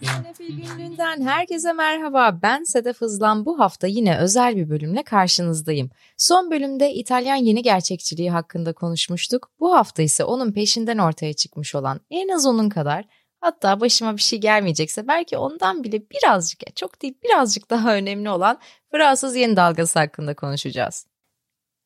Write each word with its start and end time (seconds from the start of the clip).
Sinefil 0.00 0.56
Günlüğü'nden 0.56 1.22
herkese 1.22 1.72
merhaba. 1.72 2.38
Ben 2.42 2.62
Sedef 2.62 3.00
Hızlan. 3.00 3.46
Bu 3.46 3.58
hafta 3.58 3.86
yine 3.86 4.18
özel 4.18 4.56
bir 4.56 4.70
bölümle 4.70 5.02
karşınızdayım. 5.02 5.90
Son 6.16 6.50
bölümde 6.50 6.92
İtalyan 6.92 7.36
yeni 7.36 7.62
gerçekçiliği 7.62 8.30
hakkında 8.30 8.72
konuşmuştuk. 8.72 9.50
Bu 9.60 9.74
hafta 9.74 10.02
ise 10.02 10.24
onun 10.24 10.52
peşinden 10.52 10.98
ortaya 10.98 11.32
çıkmış 11.32 11.74
olan 11.74 12.00
en 12.10 12.28
az 12.28 12.46
onun 12.46 12.68
kadar 12.68 13.04
hatta 13.40 13.80
başıma 13.80 14.16
bir 14.16 14.22
şey 14.22 14.40
gelmeyecekse 14.40 15.08
belki 15.08 15.38
ondan 15.38 15.84
bile 15.84 16.10
birazcık 16.10 16.76
çok 16.76 17.02
değil 17.02 17.14
birazcık 17.24 17.70
daha 17.70 17.94
önemli 17.94 18.30
olan 18.30 18.58
Fransız 18.90 19.36
yeni 19.36 19.56
dalgası 19.56 19.98
hakkında 19.98 20.34
konuşacağız. 20.34 21.06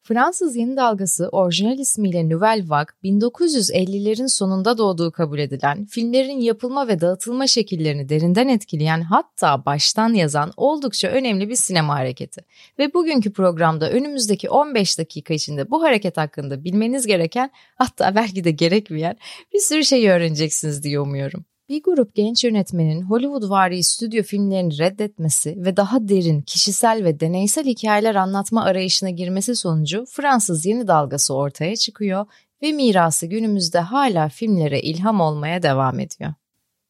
Fransız 0.03 0.57
yeni 0.57 0.77
dalgası 0.77 1.29
orijinal 1.29 1.79
ismiyle 1.79 2.29
Nouvelle 2.29 2.69
Vague 2.69 2.95
1950'lerin 3.05 4.29
sonunda 4.29 4.79
doğduğu 4.79 5.13
kabul 5.13 5.39
edilen, 5.39 5.85
filmlerin 5.85 6.41
yapılma 6.41 6.89
ve 6.89 7.01
dağıtılma 7.01 7.47
şekillerini 7.47 8.09
derinden 8.09 8.49
etkileyen 8.49 9.01
hatta 9.01 9.65
baştan 9.65 10.15
yazan 10.15 10.53
oldukça 10.57 11.09
önemli 11.09 11.49
bir 11.49 11.55
sinema 11.55 11.95
hareketi. 11.95 12.45
Ve 12.79 12.95
bugünkü 12.95 13.33
programda 13.33 13.91
önümüzdeki 13.91 14.51
15 14.51 14.99
dakika 14.99 15.35
içinde 15.35 15.71
bu 15.71 15.83
hareket 15.83 16.17
hakkında 16.17 16.65
bilmeniz 16.65 17.07
gereken 17.07 17.51
hatta 17.75 18.15
belki 18.15 18.45
de 18.45 18.51
gerekmeyen 18.51 19.17
bir 19.55 19.59
sürü 19.59 19.85
şey 19.85 20.11
öğreneceksiniz 20.11 20.83
diye 20.83 21.01
umuyorum. 21.01 21.45
Bir 21.71 21.83
grup 21.83 22.15
genç 22.15 22.45
yönetmenin 22.45 23.03
Hollywood-vari 23.03 23.83
stüdyo 23.83 24.23
filmlerini 24.23 24.79
reddetmesi 24.79 25.65
ve 25.65 25.77
daha 25.77 26.09
derin, 26.09 26.43
kişisel 26.43 27.05
ve 27.05 27.21
deneysel 27.21 27.65
hikayeler 27.65 28.15
anlatma 28.15 28.65
arayışına 28.65 29.11
girmesi 29.11 29.57
sonucu 29.57 30.05
Fransız 30.09 30.67
yeni 30.67 30.89
dalgası 30.89 31.35
ortaya 31.35 31.77
çıkıyor 31.77 32.27
ve 32.63 32.73
mirası 32.73 33.27
günümüzde 33.27 33.79
hala 33.79 34.29
filmlere 34.29 34.81
ilham 34.81 35.21
olmaya 35.21 35.63
devam 35.63 36.01
ediyor. 36.01 36.35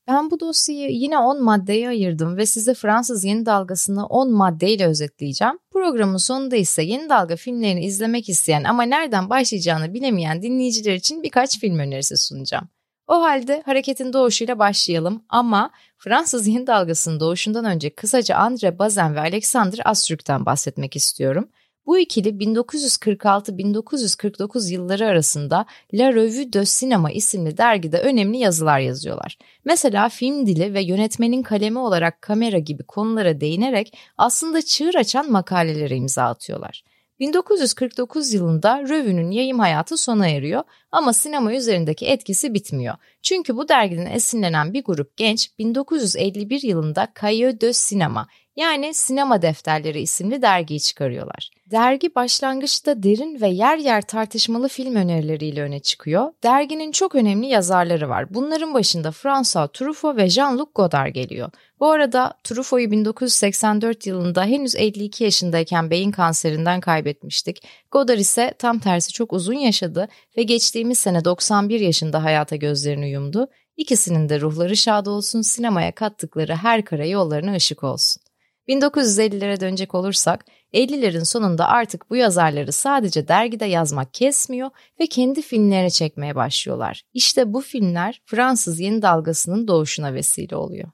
Ben 0.09 0.30
bu 0.30 0.41
dosyayı 0.41 0.91
yine 0.91 1.19
10 1.19 1.43
maddeye 1.43 1.88
ayırdım 1.88 2.37
ve 2.37 2.47
size 2.47 2.74
Fransız 2.74 3.24
yeni 3.24 3.47
dalgasını 3.47 4.07
10 4.07 4.32
maddeyle 4.32 4.87
özetleyeceğim. 4.87 5.59
Programın 5.71 6.16
sonunda 6.16 6.57
ise 6.57 6.82
yeni 6.82 7.09
dalga 7.09 7.37
filmlerini 7.37 7.85
izlemek 7.85 8.29
isteyen 8.29 8.65
ama 8.65 8.82
nereden 8.82 9.30
başlayacağını 9.30 9.95
bilemeyen 9.95 10.43
dinleyiciler 10.43 10.95
için 10.95 11.23
birkaç 11.23 11.60
film 11.60 11.79
önerisi 11.79 12.16
sunacağım. 12.16 12.69
O 13.11 13.23
halde 13.23 13.63
hareketin 13.66 14.13
doğuşuyla 14.13 14.59
başlayalım 14.59 15.23
ama 15.29 15.71
Fransız 15.99 16.47
yeni 16.47 16.66
dalgasının 16.66 17.21
doğuşundan 17.21 17.65
önce 17.65 17.91
kısaca 17.91 18.35
André 18.35 18.79
Bazin 18.79 19.15
ve 19.15 19.21
Alexandre 19.21 19.83
Astruk'tan 19.83 20.47
bahsetmek 20.47 20.97
istiyorum. 20.97 21.49
Bu 21.87 21.99
ikili 21.99 22.29
1946-1949 22.29 24.73
yılları 24.73 25.07
arasında 25.07 25.66
La 25.95 26.13
Revue 26.13 26.53
de 26.53 26.65
Cinema 26.65 27.11
isimli 27.11 27.59
dergide 27.59 27.99
önemli 27.99 28.38
yazılar 28.38 28.79
yazıyorlar. 28.79 29.38
Mesela 29.65 30.09
film 30.09 30.47
dili 30.47 30.75
ve 30.75 30.83
yönetmenin 30.83 31.43
kalemi 31.43 31.79
olarak 31.79 32.23
kamera 32.23 32.59
gibi 32.59 32.83
konulara 32.83 33.41
değinerek 33.41 33.99
aslında 34.19 34.63
çığır 34.63 34.95
açan 34.95 35.33
makalelere 35.33 35.97
imza 35.97 36.25
atıyorlar. 36.25 36.85
1949 37.21 38.32
yılında 38.32 38.82
rövünün 38.82 39.30
yayım 39.30 39.59
hayatı 39.59 39.96
sona 39.96 40.29
eriyor 40.29 40.63
ama 40.93 41.13
sinema 41.13 41.54
üzerindeki 41.54 42.07
etkisi 42.07 42.54
bitmiyor. 42.54 42.95
Çünkü 43.23 43.57
bu 43.57 43.68
dergiden 43.68 44.07
esinlenen 44.07 44.73
bir 44.73 44.85
grup 44.85 45.16
genç 45.16 45.59
1951 45.59 46.63
yılında 46.63 47.09
Cahiers 47.21 47.60
de 47.60 47.73
Cinema 47.73 48.26
yani 48.56 48.95
Sinema 48.95 49.43
Defterleri 49.43 50.01
isimli 50.01 50.43
dergiyi 50.43 50.80
çıkarıyorlar. 50.80 51.51
Dergi 51.70 52.15
başlangıçta 52.15 53.02
derin 53.02 53.40
ve 53.40 53.48
yer 53.48 53.79
yer 53.79 54.02
tartışmalı 54.02 54.68
film 54.68 54.95
önerileriyle 54.96 55.62
öne 55.62 55.80
çıkıyor. 55.80 56.32
Derginin 56.42 56.92
çok 56.92 57.15
önemli 57.15 57.46
yazarları 57.46 58.09
var. 58.09 58.34
Bunların 58.34 58.74
başında 58.74 59.10
François 59.12 59.73
Truffaut 59.73 60.16
ve 60.16 60.26
Jean-Luc 60.26 60.68
Godard 60.74 61.15
geliyor. 61.15 61.51
Bu 61.80 61.90
arada 61.90 62.32
Truffaut'u 62.45 62.90
1984 62.90 64.06
yılında 64.06 64.44
henüz 64.44 64.76
52 64.76 65.25
yaşındayken 65.25 65.91
beyin 65.91 66.10
kanserinden 66.10 66.80
kaybetmiştik. 66.80 67.62
Godard 67.91 68.19
ise 68.19 68.54
tam 68.58 68.78
tersi 68.78 69.12
çok 69.12 69.32
uzun 69.32 69.54
yaşadı 69.54 70.08
ve 70.36 70.42
geçtiğimiz 70.42 70.98
sene 70.98 71.25
91 71.25 71.80
yaşında 71.80 72.25
hayata 72.25 72.56
gözlerini 72.56 73.10
yumdu. 73.10 73.48
İkisinin 73.76 74.28
de 74.28 74.41
ruhları 74.41 74.76
şad 74.76 75.06
olsun, 75.06 75.42
sinemaya 75.42 75.94
kattıkları 75.94 76.54
her 76.54 76.84
kara 76.84 77.06
yollarına 77.06 77.54
ışık 77.54 77.84
olsun. 77.84 78.22
1950'lere 78.70 79.60
dönecek 79.60 79.94
olursak 79.94 80.44
50'lerin 80.75 81.25
sonunda 81.25 81.69
artık 81.69 82.10
bu 82.10 82.16
yazarları 82.16 82.72
sadece 82.72 83.28
dergide 83.28 83.64
yazmak 83.64 84.14
kesmiyor 84.14 84.70
ve 85.00 85.06
kendi 85.06 85.42
filmlerini 85.42 85.91
çekmeye 85.91 86.34
başlıyorlar. 86.34 87.03
İşte 87.14 87.53
bu 87.53 87.60
filmler 87.60 88.22
Fransız 88.26 88.81
yeni 88.81 89.03
dalgasının 89.03 89.69
doğuşuna 89.69 90.14
vesile 90.14 90.56
oluyor. 90.56 90.88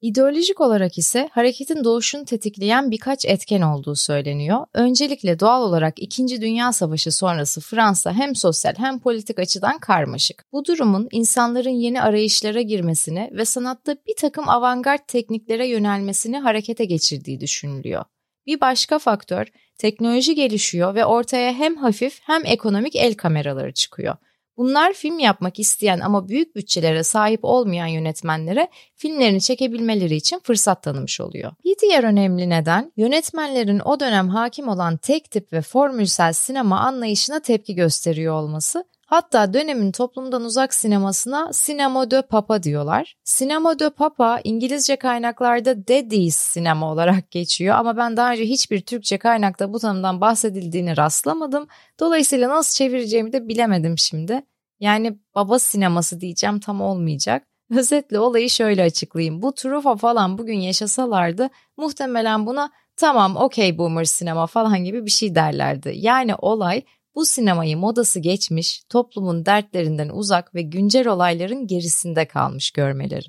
İdeolojik 0.00 0.60
olarak 0.60 0.98
ise 0.98 1.28
hareketin 1.32 1.84
doğuşunu 1.84 2.24
tetikleyen 2.24 2.90
birkaç 2.90 3.24
etken 3.24 3.62
olduğu 3.62 3.94
söyleniyor. 3.94 4.66
Öncelikle 4.74 5.40
doğal 5.40 5.62
olarak 5.62 5.98
2. 5.98 6.40
Dünya 6.40 6.72
Savaşı 6.72 7.12
sonrası 7.12 7.60
Fransa 7.60 8.12
hem 8.12 8.34
sosyal 8.34 8.74
hem 8.76 9.00
politik 9.00 9.38
açıdan 9.38 9.78
karmaşık. 9.78 10.44
Bu 10.52 10.64
durumun 10.64 11.08
insanların 11.12 11.70
yeni 11.70 12.02
arayışlara 12.02 12.60
girmesini 12.60 13.30
ve 13.32 13.44
sanatta 13.44 13.96
bir 14.06 14.16
takım 14.16 14.48
avantgard 14.48 15.00
tekniklere 15.08 15.66
yönelmesini 15.66 16.38
harekete 16.38 16.84
geçirdiği 16.84 17.40
düşünülüyor. 17.40 18.04
Bir 18.46 18.60
başka 18.60 18.98
faktör, 18.98 19.46
teknoloji 19.78 20.34
gelişiyor 20.34 20.94
ve 20.94 21.04
ortaya 21.04 21.52
hem 21.52 21.76
hafif 21.76 22.20
hem 22.22 22.42
ekonomik 22.46 22.96
el 22.96 23.14
kameraları 23.14 23.72
çıkıyor. 23.72 24.16
Bunlar 24.58 24.92
film 24.92 25.18
yapmak 25.18 25.58
isteyen 25.58 26.00
ama 26.00 26.28
büyük 26.28 26.56
bütçelere 26.56 27.02
sahip 27.02 27.40
olmayan 27.42 27.86
yönetmenlere 27.86 28.68
filmlerini 28.94 29.40
çekebilmeleri 29.40 30.16
için 30.16 30.38
fırsat 30.38 30.82
tanımış 30.82 31.20
oluyor. 31.20 31.52
Bir 31.64 31.76
diğer 31.82 32.04
önemli 32.04 32.50
neden 32.50 32.92
yönetmenlerin 32.96 33.80
o 33.84 34.00
dönem 34.00 34.28
hakim 34.28 34.68
olan 34.68 34.96
tek 34.96 35.30
tip 35.30 35.52
ve 35.52 35.62
formülsel 35.62 36.32
sinema 36.32 36.80
anlayışına 36.80 37.40
tepki 37.40 37.74
gösteriyor 37.74 38.34
olması 38.34 38.84
Hatta 39.08 39.54
dönemin 39.54 39.92
toplumdan 39.92 40.44
uzak 40.44 40.74
sinemasına 40.74 41.52
sinema 41.52 42.10
de 42.10 42.22
papa 42.22 42.62
diyorlar. 42.62 43.16
Sinema 43.24 43.78
de 43.78 43.90
papa 43.90 44.40
İngilizce 44.44 44.96
kaynaklarda 44.96 45.88
daddy's 45.88 46.36
sinema 46.36 46.92
olarak 46.92 47.30
geçiyor 47.30 47.76
ama 47.76 47.96
ben 47.96 48.16
daha 48.16 48.32
önce 48.32 48.44
hiçbir 48.44 48.80
Türkçe 48.80 49.18
kaynakta 49.18 49.72
bu 49.72 49.78
tanımdan 49.78 50.20
bahsedildiğini 50.20 50.96
rastlamadım. 50.96 51.68
Dolayısıyla 52.00 52.48
nasıl 52.48 52.76
çevireceğimi 52.76 53.32
de 53.32 53.48
bilemedim 53.48 53.98
şimdi. 53.98 54.42
Yani 54.80 55.18
baba 55.34 55.58
sineması 55.58 56.20
diyeceğim 56.20 56.60
tam 56.60 56.80
olmayacak. 56.80 57.46
Özetle 57.76 58.18
olayı 58.18 58.50
şöyle 58.50 58.82
açıklayayım. 58.82 59.42
Bu 59.42 59.54
Trufa 59.54 59.96
falan 59.96 60.38
bugün 60.38 60.58
yaşasalardı 60.60 61.50
muhtemelen 61.76 62.46
buna 62.46 62.70
tamam 62.96 63.36
okey 63.36 63.78
boomer 63.78 64.04
sinema 64.04 64.46
falan 64.46 64.84
gibi 64.84 65.06
bir 65.06 65.10
şey 65.10 65.34
derlerdi. 65.34 65.92
Yani 65.96 66.34
olay 66.34 66.82
bu 67.18 67.24
sinemayı 67.24 67.76
modası 67.76 68.20
geçmiş, 68.20 68.82
toplumun 68.88 69.46
dertlerinden 69.46 70.08
uzak 70.08 70.54
ve 70.54 70.62
güncel 70.62 71.08
olayların 71.08 71.66
gerisinde 71.66 72.28
kalmış 72.28 72.70
görmeleri. 72.70 73.26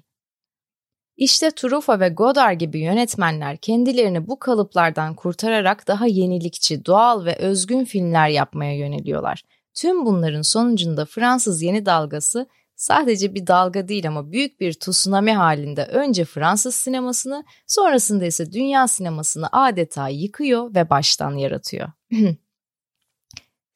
İşte 1.17 1.51
Truffaut 1.51 1.99
ve 1.99 2.09
Godard 2.09 2.59
gibi 2.59 2.79
yönetmenler 2.79 3.57
kendilerini 3.57 4.27
bu 4.27 4.39
kalıplardan 4.39 5.15
kurtararak 5.15 5.87
daha 5.87 6.07
yenilikçi, 6.07 6.85
doğal 6.85 7.25
ve 7.25 7.35
özgün 7.35 7.85
filmler 7.85 8.29
yapmaya 8.29 8.77
yöneliyorlar. 8.77 9.43
Tüm 9.73 10.05
bunların 10.05 10.41
sonucunda 10.41 11.05
Fransız 11.05 11.61
yeni 11.61 11.85
dalgası 11.85 12.47
sadece 12.75 13.35
bir 13.35 13.47
dalga 13.47 13.87
değil 13.87 14.07
ama 14.07 14.31
büyük 14.31 14.59
bir 14.59 14.73
tsunami 14.73 15.33
halinde 15.33 15.85
önce 15.85 16.25
Fransız 16.25 16.75
sinemasını 16.75 17.43
sonrasında 17.67 18.25
ise 18.25 18.51
dünya 18.51 18.87
sinemasını 18.87 19.49
adeta 19.51 20.09
yıkıyor 20.09 20.75
ve 20.75 20.89
baştan 20.89 21.35
yaratıyor. 21.35 21.91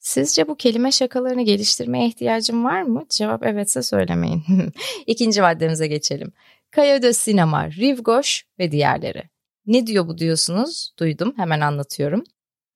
Sizce 0.03 0.47
bu 0.47 0.55
kelime 0.55 0.91
şakalarını 0.91 1.41
geliştirmeye 1.41 2.07
ihtiyacım 2.07 2.65
var 2.65 2.81
mı? 2.81 3.05
Cevap 3.09 3.45
evetse 3.45 3.83
söylemeyin. 3.83 4.43
İkinci 5.07 5.41
maddemize 5.41 5.87
geçelim. 5.87 6.33
Cahiers 6.75 7.01
de 7.01 7.13
Sinema, 7.13 7.71
Rive 7.71 8.01
Gauche 8.01 8.31
ve 8.59 8.71
diğerleri. 8.71 9.23
Ne 9.65 9.87
diyor 9.87 10.07
bu 10.07 10.17
diyorsunuz? 10.17 10.93
Duydum, 10.99 11.33
hemen 11.37 11.59
anlatıyorum. 11.59 12.23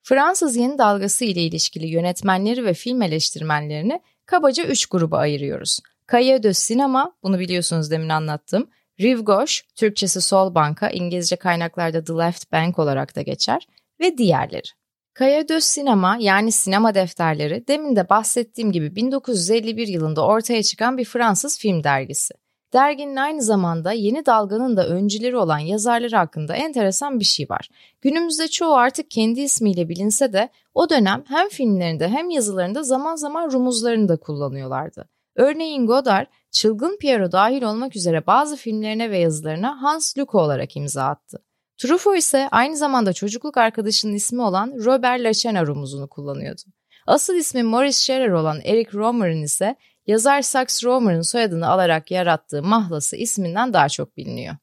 Fransız 0.03 0.55
yeni 0.55 0.77
dalgası 0.77 1.25
ile 1.25 1.41
ilişkili 1.41 1.87
yönetmenleri 1.87 2.65
ve 2.65 2.73
film 2.73 3.01
eleştirmenlerini 3.01 4.01
kabaca 4.25 4.63
üç 4.63 4.85
gruba 4.85 5.17
ayırıyoruz. 5.17 5.79
Cahiers 6.11 6.43
de 6.43 6.53
Sinema, 6.53 7.13
bunu 7.23 7.39
biliyorsunuz 7.39 7.91
demin 7.91 8.09
anlattım. 8.09 8.69
Rive 8.99 9.21
Gauche, 9.21 9.55
Türkçesi 9.75 10.21
Sol 10.21 10.55
Banka, 10.55 10.89
İngilizce 10.89 11.35
kaynaklarda 11.35 12.03
The 12.03 12.13
Left 12.13 12.51
Bank 12.51 12.79
olarak 12.79 13.15
da 13.15 13.21
geçer 13.21 13.67
ve 13.99 14.17
diğerleri. 14.17 14.67
Kaya 15.17 15.47
Döz 15.47 15.63
Sinema 15.63 16.17
yani 16.19 16.51
sinema 16.51 16.95
defterleri 16.95 17.67
demin 17.67 17.95
de 17.95 18.09
bahsettiğim 18.09 18.71
gibi 18.71 18.95
1951 18.95 19.87
yılında 19.87 20.25
ortaya 20.25 20.63
çıkan 20.63 20.97
bir 20.97 21.05
Fransız 21.05 21.59
film 21.59 21.83
dergisi. 21.83 22.33
Derginin 22.73 23.15
aynı 23.15 23.41
zamanda 23.41 23.91
yeni 23.91 24.25
dalganın 24.25 24.77
da 24.77 24.87
öncüleri 24.87 25.37
olan 25.37 25.59
yazarları 25.59 26.15
hakkında 26.15 26.55
enteresan 26.55 27.19
bir 27.19 27.25
şey 27.25 27.49
var. 27.49 27.69
Günümüzde 28.01 28.47
çoğu 28.47 28.73
artık 28.73 29.11
kendi 29.11 29.41
ismiyle 29.41 29.89
bilinse 29.89 30.33
de 30.33 30.49
o 30.73 30.89
dönem 30.89 31.23
hem 31.27 31.49
filmlerinde 31.49 32.07
hem 32.07 32.29
yazılarında 32.29 32.83
zaman 32.83 33.15
zaman 33.15 33.51
rumuzlarını 33.51 34.09
da 34.09 34.17
kullanıyorlardı. 34.17 35.09
Örneğin 35.35 35.87
Godard, 35.87 36.27
Çılgın 36.51 36.97
Piero 36.97 37.31
dahil 37.31 37.63
olmak 37.63 37.95
üzere 37.95 38.27
bazı 38.27 38.55
filmlerine 38.55 39.11
ve 39.11 39.17
yazılarına 39.17 39.81
Hans 39.81 40.17
Luko 40.17 40.39
olarak 40.39 40.75
imza 40.75 41.03
attı. 41.03 41.46
Truffaut 41.77 42.17
ise 42.17 42.47
aynı 42.51 42.77
zamanda 42.77 43.13
çocukluk 43.13 43.57
arkadaşının 43.57 44.13
ismi 44.13 44.41
olan 44.41 44.73
Robert 44.85 45.21
Lachenard 45.21 45.67
rumuzunu 45.67 46.07
kullanıyordu. 46.07 46.61
Asıl 47.07 47.35
ismi 47.35 47.63
Maurice 47.63 47.97
Scherer 47.97 48.31
olan 48.31 48.61
Eric 48.63 48.91
Romer'ın 48.93 49.41
ise 49.41 49.75
yazar 50.07 50.41
Sax 50.41 50.83
Romer'ın 50.83 51.21
soyadını 51.21 51.67
alarak 51.67 52.11
yarattığı 52.11 52.63
mahlası 52.63 53.15
isminden 53.15 53.73
daha 53.73 53.89
çok 53.89 54.17
biliniyor. 54.17 54.55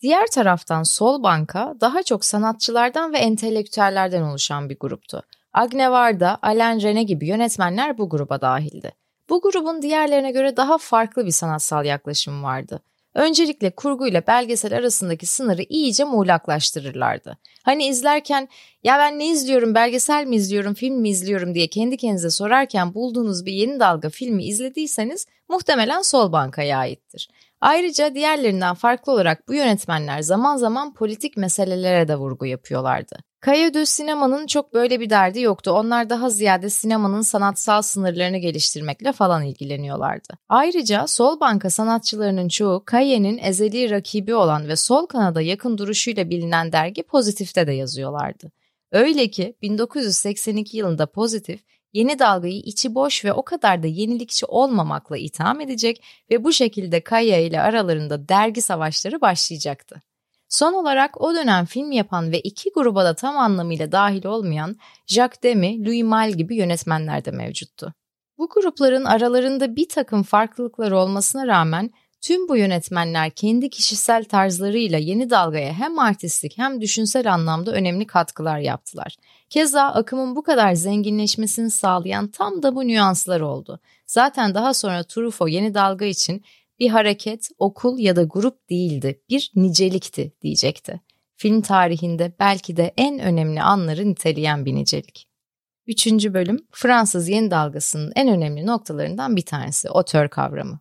Diğer 0.00 0.26
taraftan 0.26 0.82
Sol 0.82 1.22
Banka 1.22 1.74
daha 1.80 2.02
çok 2.02 2.24
sanatçılardan 2.24 3.12
ve 3.12 3.18
entelektüellerden 3.18 4.22
oluşan 4.22 4.70
bir 4.70 4.78
gruptu. 4.78 5.22
Agne 5.52 5.90
Varda, 5.90 6.38
Alain 6.42 6.80
René 6.80 7.02
gibi 7.02 7.26
yönetmenler 7.26 7.98
bu 7.98 8.08
gruba 8.08 8.40
dahildi. 8.40 8.92
Bu 9.28 9.40
grubun 9.40 9.82
diğerlerine 9.82 10.30
göre 10.30 10.56
daha 10.56 10.78
farklı 10.78 11.26
bir 11.26 11.30
sanatsal 11.30 11.84
yaklaşım 11.84 12.42
vardı. 12.42 12.80
Öncelikle 13.18 13.70
kurguyla 13.70 14.22
belgesel 14.26 14.76
arasındaki 14.76 15.26
sınırı 15.26 15.62
iyice 15.68 16.04
muğlaklaştırırlardı. 16.04 17.38
Hani 17.62 17.86
izlerken 17.86 18.48
ya 18.84 18.98
ben 18.98 19.18
ne 19.18 19.28
izliyorum 19.28 19.74
belgesel 19.74 20.26
mi 20.26 20.36
izliyorum 20.36 20.74
film 20.74 21.00
mi 21.00 21.08
izliyorum 21.08 21.54
diye 21.54 21.66
kendi 21.66 21.96
kendinize 21.96 22.30
sorarken 22.30 22.94
bulduğunuz 22.94 23.46
bir 23.46 23.52
yeni 23.52 23.80
dalga 23.80 24.10
filmi 24.10 24.44
izlediyseniz 24.44 25.26
muhtemelen 25.48 26.02
Sol 26.02 26.32
Banka'ya 26.32 26.78
aittir. 26.78 27.28
Ayrıca 27.60 28.14
diğerlerinden 28.14 28.74
farklı 28.74 29.12
olarak 29.12 29.48
bu 29.48 29.54
yönetmenler 29.54 30.22
zaman 30.22 30.56
zaman 30.56 30.94
politik 30.94 31.36
meselelere 31.36 32.08
de 32.08 32.16
vurgu 32.16 32.46
yapıyorlardı. 32.46 33.16
De 33.46 33.86
sinemanın 33.86 34.46
çok 34.46 34.74
böyle 34.74 35.00
bir 35.00 35.10
derdi 35.10 35.40
yoktu. 35.40 35.70
Onlar 35.70 36.10
daha 36.10 36.30
ziyade 36.30 36.70
sinemanın 36.70 37.20
sanatsal 37.20 37.82
sınırlarını 37.82 38.38
geliştirmekle 38.38 39.12
falan 39.12 39.44
ilgileniyorlardı. 39.44 40.38
Ayrıca 40.48 41.06
sol 41.06 41.40
banka 41.40 41.70
sanatçılarının 41.70 42.48
çoğu 42.48 42.84
Cahiès'in 42.86 43.38
ezeli 43.38 43.90
rakibi 43.90 44.34
olan 44.34 44.68
ve 44.68 44.76
sol 44.76 45.06
kanada 45.06 45.40
yakın 45.40 45.78
duruşuyla 45.78 46.30
bilinen 46.30 46.72
dergi 46.72 47.02
Pozitif'te 47.02 47.66
de 47.66 47.72
yazıyorlardı. 47.72 48.52
Öyle 48.92 49.30
ki 49.30 49.56
1982 49.62 50.76
yılında 50.76 51.06
Pozitif 51.06 51.60
yeni 51.92 52.18
dalgayı 52.18 52.58
içi 52.58 52.94
boş 52.94 53.24
ve 53.24 53.32
o 53.32 53.44
kadar 53.44 53.82
da 53.82 53.86
yenilikçi 53.86 54.46
olmamakla 54.46 55.18
itham 55.18 55.60
edecek 55.60 56.04
ve 56.30 56.44
bu 56.44 56.52
şekilde 56.52 57.00
Kaya 57.00 57.40
ile 57.40 57.60
aralarında 57.60 58.28
dergi 58.28 58.62
savaşları 58.62 59.20
başlayacaktı. 59.20 60.02
Son 60.48 60.72
olarak 60.72 61.20
o 61.20 61.34
dönem 61.34 61.66
film 61.66 61.92
yapan 61.92 62.32
ve 62.32 62.40
iki 62.40 62.70
gruba 62.74 63.04
da 63.04 63.14
tam 63.14 63.38
anlamıyla 63.38 63.92
dahil 63.92 64.26
olmayan 64.26 64.76
Jacques 65.06 65.42
Demy, 65.42 65.86
Louis 65.86 66.04
Malle 66.04 66.36
gibi 66.36 66.56
yönetmenler 66.56 67.24
de 67.24 67.30
mevcuttu. 67.30 67.94
Bu 68.38 68.48
grupların 68.48 69.04
aralarında 69.04 69.76
bir 69.76 69.88
takım 69.88 70.22
farklılıklar 70.22 70.90
olmasına 70.90 71.46
rağmen 71.46 71.90
tüm 72.20 72.48
bu 72.48 72.56
yönetmenler 72.56 73.30
kendi 73.30 73.70
kişisel 73.70 74.24
tarzlarıyla 74.24 74.98
yeni 74.98 75.30
dalgaya 75.30 75.72
hem 75.72 75.98
artistik 75.98 76.58
hem 76.58 76.80
düşünsel 76.80 77.34
anlamda 77.34 77.72
önemli 77.72 78.06
katkılar 78.06 78.58
yaptılar. 78.58 79.16
Keza 79.50 79.82
akımın 79.82 80.36
bu 80.36 80.42
kadar 80.42 80.74
zenginleşmesini 80.74 81.70
sağlayan 81.70 82.28
tam 82.28 82.62
da 82.62 82.74
bu 82.74 82.86
nüanslar 82.86 83.40
oldu. 83.40 83.80
Zaten 84.06 84.54
daha 84.54 84.74
sonra 84.74 85.04
Truffaut 85.04 85.50
yeni 85.50 85.74
dalga 85.74 86.04
için 86.04 86.44
bir 86.78 86.88
hareket, 86.88 87.48
okul 87.58 87.98
ya 87.98 88.16
da 88.16 88.22
grup 88.22 88.70
değildi, 88.70 89.22
bir 89.30 89.52
nicelikti 89.56 90.32
diyecekti. 90.42 91.00
Film 91.36 91.60
tarihinde 91.60 92.32
belki 92.40 92.76
de 92.76 92.94
en 92.96 93.18
önemli 93.18 93.62
anları 93.62 94.10
niteleyen 94.10 94.64
bir 94.64 94.74
nicelik. 94.74 95.28
Üçüncü 95.86 96.34
bölüm 96.34 96.66
Fransız 96.70 97.28
yeni 97.28 97.50
dalgasının 97.50 98.12
en 98.16 98.28
önemli 98.28 98.66
noktalarından 98.66 99.36
bir 99.36 99.42
tanesi 99.42 99.90
otör 99.90 100.28
kavramı. 100.28 100.80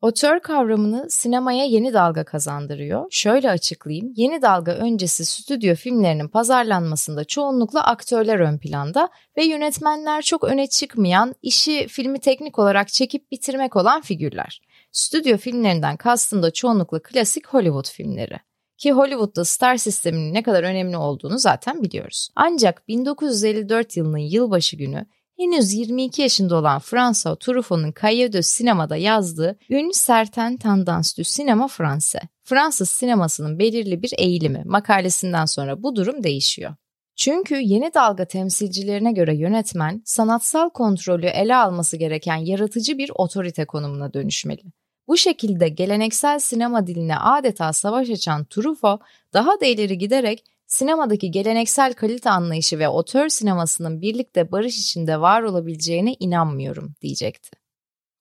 Otör 0.00 0.40
kavramını 0.40 1.10
sinemaya 1.10 1.64
yeni 1.64 1.94
dalga 1.94 2.24
kazandırıyor. 2.24 3.06
Şöyle 3.10 3.50
açıklayayım. 3.50 4.12
Yeni 4.16 4.42
dalga 4.42 4.72
öncesi 4.72 5.24
stüdyo 5.24 5.74
filmlerinin 5.74 6.28
pazarlanmasında 6.28 7.24
çoğunlukla 7.24 7.86
aktörler 7.86 8.40
ön 8.40 8.58
planda 8.58 9.08
ve 9.36 9.44
yönetmenler 9.44 10.22
çok 10.22 10.44
öne 10.44 10.66
çıkmayan, 10.66 11.34
işi 11.42 11.86
filmi 11.88 12.20
teknik 12.20 12.58
olarak 12.58 12.88
çekip 12.88 13.30
bitirmek 13.30 13.76
olan 13.76 14.00
figürler. 14.00 14.62
Stüdyo 14.92 15.36
filmlerinden 15.36 15.96
kastım 15.96 16.42
da 16.42 16.50
çoğunlukla 16.50 17.02
klasik 17.02 17.46
Hollywood 17.46 17.90
filmleri. 17.90 18.38
Ki 18.78 18.92
Hollywood'da 18.92 19.44
star 19.44 19.76
sisteminin 19.76 20.34
ne 20.34 20.42
kadar 20.42 20.62
önemli 20.62 20.96
olduğunu 20.96 21.38
zaten 21.38 21.82
biliyoruz. 21.82 22.28
Ancak 22.36 22.88
1954 22.88 23.96
yılının 23.96 24.18
yılbaşı 24.18 24.76
günü 24.76 25.06
henüz 25.38 25.74
22 25.74 26.22
yaşında 26.22 26.56
olan 26.56 26.78
François 26.78 27.38
Truffaut'un 27.38 27.94
Cahiers 28.02 28.46
Sinema'da 28.46 28.96
yazdığı 28.96 29.58
Une 29.70 29.90
certaine 30.06 30.58
tendance 30.58 31.08
du 31.18 31.22
cinéma 31.22 31.68
français. 31.68 32.22
Fransız 32.44 32.90
sinemasının 32.90 33.58
belirli 33.58 34.02
bir 34.02 34.12
eğilimi 34.18 34.62
makalesinden 34.64 35.44
sonra 35.44 35.82
bu 35.82 35.96
durum 35.96 36.22
değişiyor. 36.22 36.74
Çünkü 37.16 37.56
yeni 37.60 37.94
dalga 37.94 38.24
temsilcilerine 38.24 39.12
göre 39.12 39.36
yönetmen 39.36 40.02
sanatsal 40.04 40.70
kontrolü 40.70 41.26
ele 41.26 41.56
alması 41.56 41.96
gereken 41.96 42.36
yaratıcı 42.36 42.98
bir 42.98 43.10
otorite 43.14 43.64
konumuna 43.64 44.12
dönüşmeli. 44.12 44.62
Bu 45.08 45.16
şekilde 45.16 45.68
geleneksel 45.68 46.38
sinema 46.38 46.86
diline 46.86 47.18
adeta 47.18 47.72
savaş 47.72 48.10
açan 48.10 48.44
Truffaut 48.44 49.00
daha 49.32 49.60
da 49.60 49.66
ileri 49.66 49.98
giderek 49.98 50.44
sinemadaki 50.66 51.30
geleneksel 51.30 51.94
kalite 51.94 52.30
anlayışı 52.30 52.78
ve 52.78 52.88
otör 52.88 53.28
sinemasının 53.28 54.00
birlikte 54.00 54.52
barış 54.52 54.78
içinde 54.78 55.20
var 55.20 55.42
olabileceğine 55.42 56.14
inanmıyorum 56.20 56.94
diyecekti. 57.02 57.50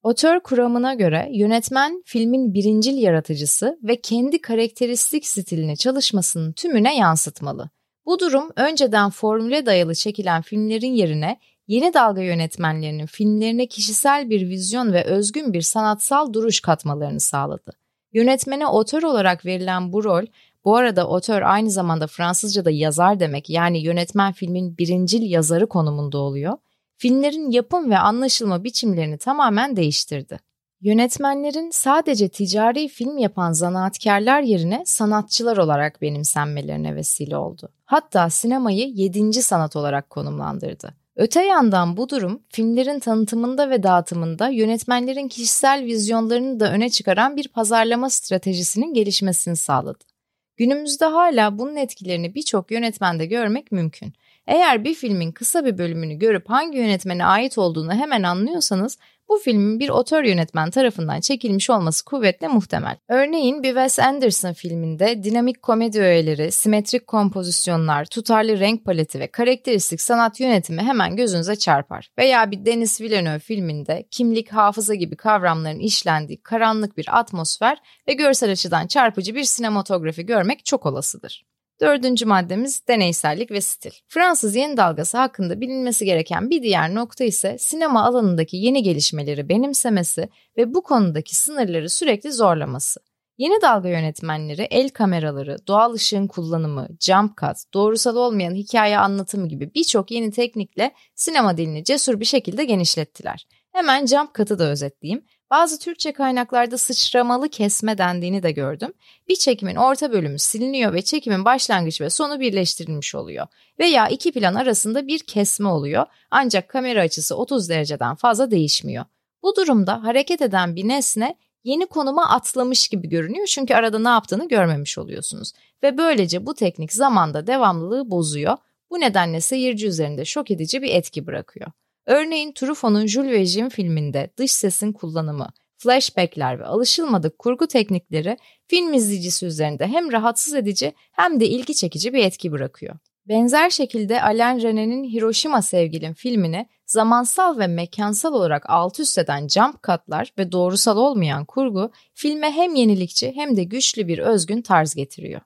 Otör 0.03 0.39
kuramına 0.39 0.94
göre 0.94 1.30
yönetmen 1.31 2.03
filmin 2.06 2.53
birincil 2.53 2.97
yaratıcısı 2.97 3.80
ve 3.83 4.01
kendi 4.01 4.42
karakteristik 4.42 5.27
stilini 5.27 5.77
çalışmasının 5.77 6.51
tümüne 6.53 6.97
yansıtmalı. 6.97 7.69
Bu 8.06 8.19
durum 8.19 8.51
önceden 8.56 9.09
formüle 9.09 9.65
dayalı 9.65 9.95
çekilen 9.95 10.42
filmlerin 10.42 10.94
yerine 10.94 11.39
yeni 11.68 11.94
dalga 11.94 12.21
yönetmenlerinin 12.21 13.06
filmlerine 13.06 13.68
kişisel 13.68 14.30
bir 14.30 14.50
vizyon 14.50 14.94
ve 14.94 15.03
özgün 15.03 15.53
bir 15.53 15.62
sanatsal 15.62 16.33
duruş 16.33 16.59
katmalarını 16.59 17.19
sağladı. 17.19 17.71
Yönetmene 18.13 18.68
otör 18.68 19.03
olarak 19.03 19.45
verilen 19.45 19.94
bu 19.94 20.03
rol, 20.03 20.25
bu 20.65 20.75
arada 20.75 21.07
otör 21.07 21.41
aynı 21.41 21.71
zamanda 21.71 22.07
Fransızca'da 22.07 22.71
yazar 22.71 23.19
demek 23.19 23.50
yani 23.50 23.79
yönetmen 23.79 24.33
filmin 24.33 24.77
birincil 24.77 25.21
yazarı 25.21 25.67
konumunda 25.67 26.17
oluyor, 26.17 26.57
filmlerin 26.97 27.51
yapım 27.51 27.91
ve 27.91 27.97
anlaşılma 27.97 28.63
biçimlerini 28.63 29.17
tamamen 29.17 29.75
değiştirdi. 29.75 30.39
Yönetmenlerin 30.81 31.69
sadece 31.69 32.29
ticari 32.29 32.87
film 32.87 33.18
yapan 33.18 33.51
zanaatkarlar 33.51 34.42
yerine 34.42 34.83
sanatçılar 34.85 35.57
olarak 35.57 36.01
benimsenmelerine 36.01 36.95
vesile 36.95 37.37
oldu. 37.37 37.69
Hatta 37.85 38.30
sinemayı 38.30 38.87
yedinci 38.87 39.42
sanat 39.42 39.75
olarak 39.75 40.09
konumlandırdı. 40.09 40.94
Öte 41.16 41.45
yandan 41.45 41.97
bu 41.97 42.09
durum 42.09 42.42
filmlerin 42.49 42.99
tanıtımında 42.99 43.69
ve 43.69 43.83
dağıtımında 43.83 44.49
yönetmenlerin 44.49 45.28
kişisel 45.28 45.83
vizyonlarını 45.85 46.59
da 46.59 46.71
öne 46.71 46.90
çıkaran 46.90 47.37
bir 47.37 47.47
pazarlama 47.47 48.09
stratejisinin 48.09 48.94
gelişmesini 48.94 49.56
sağladı. 49.56 50.15
Günümüzde 50.57 51.06
hala 51.06 51.57
bunun 51.57 51.76
etkilerini 51.76 52.35
birçok 52.35 52.71
yönetmende 52.71 53.26
görmek 53.26 53.71
mümkün. 53.71 54.14
Eğer 54.47 54.83
bir 54.83 54.94
filmin 54.94 55.31
kısa 55.31 55.66
bir 55.66 55.78
bölümünü 55.78 56.14
görüp 56.19 56.50
hangi 56.50 56.78
yönetmene 56.78 57.26
ait 57.26 57.57
olduğunu 57.57 57.94
hemen 57.94 58.24
anlıyorsanız 58.24 58.97
bu 59.29 59.37
filmin 59.37 59.79
bir 59.79 59.89
otör 59.89 60.23
yönetmen 60.23 60.71
tarafından 60.71 61.19
çekilmiş 61.19 61.69
olması 61.69 62.05
kuvvetle 62.05 62.47
muhtemel. 62.47 62.97
Örneğin 63.09 63.63
bir 63.63 63.67
Wes 63.67 63.99
Anderson 63.99 64.53
filminde 64.53 65.23
dinamik 65.23 65.61
komedi 65.61 65.99
öğeleri, 65.99 66.51
simetrik 66.51 67.07
kompozisyonlar, 67.07 68.05
tutarlı 68.05 68.59
renk 68.59 68.85
paleti 68.85 69.19
ve 69.19 69.27
karakteristik 69.27 70.01
sanat 70.01 70.39
yönetimi 70.39 70.81
hemen 70.81 71.15
gözünüze 71.15 71.55
çarpar. 71.55 72.09
Veya 72.17 72.51
bir 72.51 72.65
Denis 72.65 73.01
Villeneuve 73.01 73.39
filminde 73.39 74.07
kimlik, 74.11 74.51
hafıza 74.51 74.95
gibi 74.95 75.15
kavramların 75.15 75.79
işlendiği 75.79 76.41
karanlık 76.41 76.97
bir 76.97 77.19
atmosfer 77.19 77.77
ve 78.07 78.13
görsel 78.13 78.51
açıdan 78.51 78.87
çarpıcı 78.87 79.35
bir 79.35 79.44
sinematografi 79.44 80.25
görmek 80.25 80.65
çok 80.65 80.85
olasıdır. 80.85 81.55
Dördüncü 81.81 82.25
maddemiz 82.25 82.87
deneysellik 82.87 83.51
ve 83.51 83.61
stil. 83.61 83.91
Fransız 84.07 84.55
yeni 84.55 84.77
dalgası 84.77 85.17
hakkında 85.17 85.61
bilinmesi 85.61 86.05
gereken 86.05 86.49
bir 86.49 86.63
diğer 86.63 86.95
nokta 86.95 87.23
ise 87.23 87.57
sinema 87.57 88.05
alanındaki 88.05 88.57
yeni 88.57 88.83
gelişmeleri 88.83 89.49
benimsemesi 89.49 90.29
ve 90.57 90.73
bu 90.73 90.83
konudaki 90.83 91.35
sınırları 91.35 91.89
sürekli 91.89 92.31
zorlaması. 92.31 92.99
Yeni 93.37 93.61
dalga 93.61 93.89
yönetmenleri 93.89 94.61
el 94.61 94.89
kameraları, 94.89 95.57
doğal 95.67 95.94
ışığın 95.94 96.27
kullanımı, 96.27 96.87
jump 96.99 97.37
cut, 97.37 97.73
doğrusal 97.73 98.15
olmayan 98.15 98.55
hikaye 98.55 98.97
anlatımı 98.97 99.47
gibi 99.47 99.73
birçok 99.75 100.11
yeni 100.11 100.31
teknikle 100.31 100.91
sinema 101.15 101.57
dilini 101.57 101.83
cesur 101.83 102.19
bir 102.19 102.25
şekilde 102.25 102.65
genişlettiler. 102.65 103.47
Hemen 103.71 104.05
jump 104.05 104.35
cut'ı 104.35 104.59
da 104.59 104.69
özetleyeyim. 104.69 105.25
Bazı 105.52 105.80
Türkçe 105.80 106.14
kaynaklarda 106.14 106.78
sıçramalı 106.78 107.49
kesme 107.49 107.97
dendiğini 107.97 108.44
de 108.44 108.52
gördüm. 108.52 108.94
Bir 109.28 109.35
çekimin 109.35 109.75
orta 109.75 110.11
bölümü 110.11 110.40
siliniyor 110.40 110.94
ve 110.94 111.02
çekimin 111.02 111.45
başlangıç 111.45 112.02
ve 112.02 112.09
sonu 112.09 112.40
birleştirilmiş 112.40 113.16
oluyor. 113.16 113.47
Veya 113.80 114.07
iki 114.07 114.31
plan 114.31 114.56
arasında 114.56 115.07
bir 115.07 115.19
kesme 115.19 115.69
oluyor 115.69 116.06
ancak 116.31 116.69
kamera 116.69 117.02
açısı 117.02 117.35
30 117.35 117.69
dereceden 117.69 118.16
fazla 118.16 118.52
değişmiyor. 118.52 119.06
Bu 119.44 119.56
durumda 119.56 120.04
hareket 120.04 120.42
eden 120.42 120.75
bir 120.75 120.87
nesne 120.87 121.35
yeni 121.64 121.85
konuma 121.85 122.30
atlamış 122.30 122.87
gibi 122.87 123.09
görünüyor 123.09 123.45
çünkü 123.47 123.73
arada 123.73 123.99
ne 123.99 124.09
yaptığını 124.09 124.47
görmemiş 124.47 124.97
oluyorsunuz. 124.97 125.52
Ve 125.83 125.97
böylece 125.97 126.45
bu 126.45 126.56
teknik 126.56 126.94
zamanda 126.94 127.47
devamlılığı 127.47 128.11
bozuyor. 128.11 128.57
Bu 128.90 128.99
nedenle 128.99 129.42
seyirci 129.42 129.87
üzerinde 129.87 130.25
şok 130.25 130.52
edici 130.52 130.81
bir 130.81 130.90
etki 130.90 131.28
bırakıyor. 131.28 131.71
Örneğin 132.06 132.52
Truffaut'un 132.52 133.07
Jules 133.07 133.31
ve 133.31 133.45
Jim 133.45 133.69
filminde 133.69 134.30
dış 134.38 134.52
sesin 134.52 134.92
kullanımı, 134.92 135.50
flashbackler 135.78 136.59
ve 136.59 136.66
alışılmadık 136.66 137.40
kurgu 137.40 137.68
teknikleri 137.68 138.38
film 138.68 138.94
izleyicisi 138.94 139.45
üzerinde 139.45 139.88
hem 139.88 140.12
rahatsız 140.12 140.54
edici 140.54 140.94
hem 141.12 141.40
de 141.40 141.47
ilgi 141.47 141.76
çekici 141.76 142.14
bir 142.14 142.24
etki 142.26 142.52
bırakıyor. 142.52 142.95
Benzer 143.28 143.69
şekilde 143.69 144.21
Alain 144.21 144.59
René'nin 144.59 145.04
Hiroşima 145.04 145.62
Sevgilim 145.62 146.14
filmini 146.14 146.68
zamansal 146.85 147.59
ve 147.59 147.68
mekansal 147.68 148.33
olarak 148.33 148.69
alt 148.69 149.00
üst 149.00 149.18
eden 149.18 149.47
jump 149.47 149.83
cutlar 149.83 150.33
ve 150.38 150.52
doğrusal 150.52 150.97
olmayan 150.97 151.45
kurgu 151.45 151.92
filme 152.14 152.52
hem 152.52 152.76
yenilikçi 152.76 153.31
hem 153.35 153.57
de 153.57 153.64
güçlü 153.64 154.07
bir 154.07 154.19
özgün 154.19 154.62
tarz 154.62 154.95
getiriyor. 154.95 155.42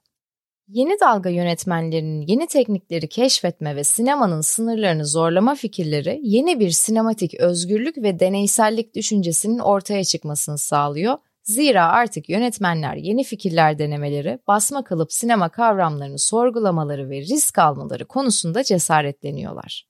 Yeni 0.72 1.00
dalga 1.00 1.30
yönetmenlerinin 1.30 2.22
yeni 2.28 2.48
teknikleri 2.48 3.10
keşfetme 3.10 3.76
ve 3.76 3.84
sinemanın 3.84 4.42
sınırlarını 4.42 5.06
zorlama 5.06 5.56
fikirleri 5.56 6.20
yeni 6.24 6.60
bir 6.60 6.70
sinematik 6.70 7.34
özgürlük 7.34 7.98
ve 7.98 8.20
deneysellik 8.20 8.96
düşüncesinin 8.96 9.60
ortaya 9.60 10.04
çıkmasını 10.04 10.58
sağlıyor. 10.58 11.18
Zira 11.44 11.88
artık 11.88 12.30
yönetmenler 12.30 12.96
yeni 12.96 13.24
fikirler 13.24 13.80
denemeleri, 13.80 14.40
basma 14.48 14.84
kalıp 14.84 15.14
sinema 15.14 15.50
kavramlarını 15.50 16.20
sorgulamaları 16.20 17.10
ve 17.10 17.22
risk 17.22 17.58
almaları 17.58 18.06
konusunda 18.06 18.64
cesaretleniyorlar. 18.64 19.88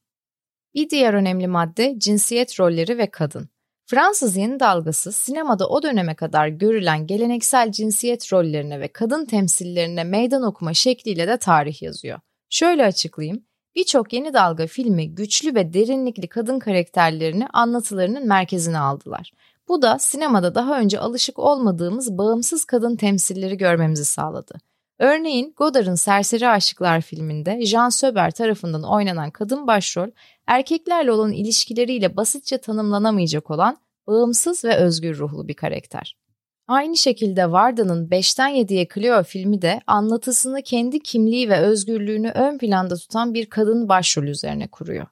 Bir 0.74 0.90
diğer 0.90 1.14
önemli 1.14 1.48
madde 1.48 1.96
cinsiyet 1.98 2.60
rolleri 2.60 2.98
ve 2.98 3.12
kadın. 3.12 3.50
Fransız 3.90 4.38
yeni 4.38 4.60
dalgası 4.60 5.12
sinemada 5.12 5.68
o 5.68 5.84
döneme 5.84 6.16
kadar 6.16 6.48
görülen 6.48 7.08
geleneksel 7.08 7.72
cinsiyet 7.72 8.34
rollerine 8.34 8.80
ve 8.80 8.88
kadın 8.88 9.26
temsillerine 9.26 10.04
meydan 10.04 10.44
okuma 10.44 10.74
şekliyle 10.74 11.28
de 11.28 11.38
tarih 11.38 11.82
yazıyor. 11.82 12.20
Şöyle 12.50 12.86
açıklayayım. 12.86 13.44
Birçok 13.76 14.14
yeni 14.14 14.34
dalga 14.34 14.68
filmi 14.68 15.16
güçlü 15.16 15.56
ve 15.56 15.74
derinlikli 15.74 16.28
kadın 16.28 16.60
karakterlerini 16.60 17.48
anlatılarının 17.48 18.28
merkezine 18.28 18.80
aldılar. 18.80 19.32
Bu 19.68 19.82
da 19.82 20.00
sinemada 20.00 20.56
daha 20.56 20.80
önce 20.80 21.00
alışık 21.00 21.40
olmadığımız 21.40 22.18
bağımsız 22.18 22.66
kadın 22.66 22.96
temsilleri 22.96 23.58
görmemizi 23.58 24.06
sağladı. 24.06 24.56
Örneğin 25.00 25.54
Godard'ın 25.58 25.96
Serseri 25.96 26.48
Aşıklar 26.48 27.02
filminde 27.02 27.66
Jean 27.66 27.90
Söber 27.90 28.32
tarafından 28.32 28.84
oynanan 28.84 29.32
kadın 29.32 29.68
başrol, 29.68 30.10
erkeklerle 30.50 31.12
olan 31.12 31.32
ilişkileriyle 31.32 32.16
basitçe 32.16 32.58
tanımlanamayacak 32.58 33.52
olan 33.52 33.78
bağımsız 34.08 34.66
ve 34.66 34.76
özgür 34.76 35.18
ruhlu 35.18 35.48
bir 35.48 35.54
karakter. 35.54 36.18
Aynı 36.68 36.98
şekilde 36.98 37.52
Varda'nın 37.52 38.08
5'ten 38.08 38.56
7'ye 38.56 38.88
Cleo 38.96 39.24
filmi 39.24 39.62
de 39.62 39.82
anlatısını 39.88 40.62
kendi 40.62 41.00
kimliği 41.00 41.50
ve 41.50 41.60
özgürlüğünü 41.60 42.30
ön 42.30 42.58
planda 42.58 42.96
tutan 42.96 43.34
bir 43.34 43.46
kadın 43.46 43.90
başrol 43.90 44.24
üzerine 44.24 44.68
kuruyor. 44.68 45.08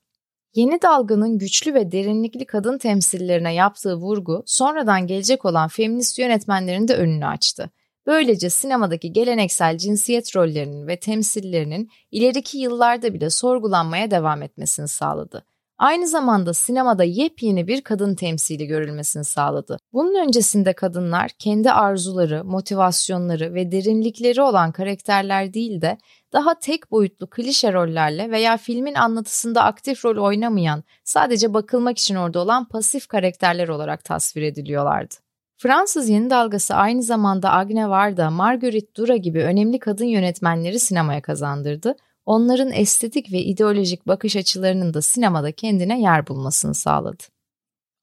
Yeni 0.56 0.82
dalganın 0.82 1.38
güçlü 1.38 1.74
ve 1.74 1.92
derinlikli 1.92 2.46
kadın 2.46 2.78
temsillerine 2.78 3.54
yaptığı 3.54 3.96
vurgu 3.96 4.44
sonradan 4.46 5.08
gelecek 5.08 5.46
olan 5.46 5.68
feminist 5.68 6.20
yönetmenlerin 6.20 6.88
de 6.88 6.96
önünü 6.96 7.26
açtı. 7.26 7.70
Böylece 8.08 8.50
sinemadaki 8.50 9.14
geleneksel 9.14 9.78
cinsiyet 9.78 10.36
rollerinin 10.36 10.88
ve 10.88 11.00
temsillerinin 11.00 11.90
ileriki 12.12 12.58
yıllarda 12.58 13.14
bile 13.14 13.30
sorgulanmaya 13.30 14.12
devam 14.12 14.42
etmesini 14.42 14.88
sağladı. 14.88 15.44
Aynı 15.78 16.08
zamanda 16.08 16.54
sinemada 16.54 17.04
yepyeni 17.04 17.68
bir 17.68 17.82
kadın 17.82 18.16
temsili 18.16 18.68
görülmesini 18.68 19.24
sağladı. 19.24 19.78
Bunun 19.94 20.28
öncesinde 20.28 20.74
kadınlar 20.74 21.32
kendi 21.40 21.72
arzuları, 21.72 22.46
motivasyonları 22.46 23.54
ve 23.54 23.72
derinlikleri 23.72 24.42
olan 24.42 24.72
karakterler 24.72 25.54
değil 25.54 25.82
de 25.82 25.98
daha 26.34 26.60
tek 26.60 26.92
boyutlu 26.92 27.30
klişe 27.30 27.74
rollerle 27.74 28.32
veya 28.32 28.58
filmin 28.58 28.96
anlatısında 28.96 29.64
aktif 29.64 30.06
rol 30.06 30.24
oynamayan, 30.24 30.84
sadece 31.04 31.54
bakılmak 31.54 31.98
için 31.98 32.16
orada 32.16 32.40
olan 32.40 32.68
pasif 32.68 33.08
karakterler 33.08 33.68
olarak 33.68 34.04
tasvir 34.04 34.42
ediliyorlardı. 34.42 35.27
Fransız 35.60 36.10
yeni 36.10 36.30
dalgası 36.30 36.76
aynı 36.76 37.04
zamanda 37.04 37.52
Agne 37.52 37.90
Varda, 37.90 38.30
Marguerite 38.30 38.96
Dura 38.96 39.18
gibi 39.18 39.44
önemli 39.44 39.80
kadın 39.80 40.06
yönetmenleri 40.06 40.80
sinemaya 40.80 41.22
kazandırdı. 41.22 41.96
Onların 42.26 42.72
estetik 42.72 43.32
ve 43.32 43.40
ideolojik 43.40 44.08
bakış 44.08 44.36
açılarının 44.36 44.94
da 44.94 45.02
sinemada 45.02 45.52
kendine 45.52 46.02
yer 46.02 46.28
bulmasını 46.28 46.74
sağladı. 46.74 47.24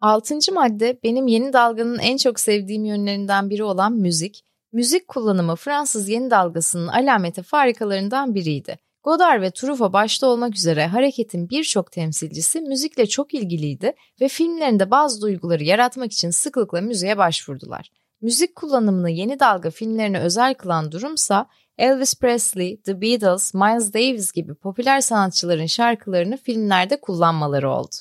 Altıncı 0.00 0.52
madde 0.52 0.98
benim 1.02 1.26
yeni 1.26 1.52
dalganın 1.52 1.98
en 1.98 2.16
çok 2.16 2.40
sevdiğim 2.40 2.84
yönlerinden 2.84 3.50
biri 3.50 3.64
olan 3.64 3.92
müzik. 3.92 4.44
Müzik 4.72 5.08
kullanımı 5.08 5.56
Fransız 5.56 6.08
yeni 6.08 6.30
dalgasının 6.30 6.88
alameti 6.88 7.42
farikalarından 7.42 8.34
biriydi. 8.34 8.78
Godard 9.04 9.42
ve 9.42 9.50
Truffaut 9.50 9.92
başta 9.92 10.26
olmak 10.26 10.56
üzere 10.56 10.86
hareketin 10.86 11.50
birçok 11.50 11.92
temsilcisi 11.92 12.60
müzikle 12.60 13.06
çok 13.06 13.34
ilgiliydi 13.34 13.92
ve 14.20 14.28
filmlerinde 14.28 14.90
bazı 14.90 15.20
duyguları 15.20 15.64
yaratmak 15.64 16.12
için 16.12 16.30
sıklıkla 16.30 16.80
müziğe 16.80 17.18
başvurdular. 17.18 17.90
Müzik 18.20 18.56
kullanımını 18.56 19.10
yeni 19.10 19.40
dalga 19.40 19.70
filmlerine 19.70 20.20
özel 20.20 20.54
kılan 20.54 20.92
durumsa 20.92 21.46
Elvis 21.78 22.18
Presley, 22.18 22.80
The 22.80 23.00
Beatles, 23.00 23.54
Miles 23.54 23.92
Davis 23.94 24.32
gibi 24.32 24.54
popüler 24.54 25.00
sanatçıların 25.00 25.66
şarkılarını 25.66 26.36
filmlerde 26.36 27.00
kullanmaları 27.00 27.70
oldu. 27.70 27.96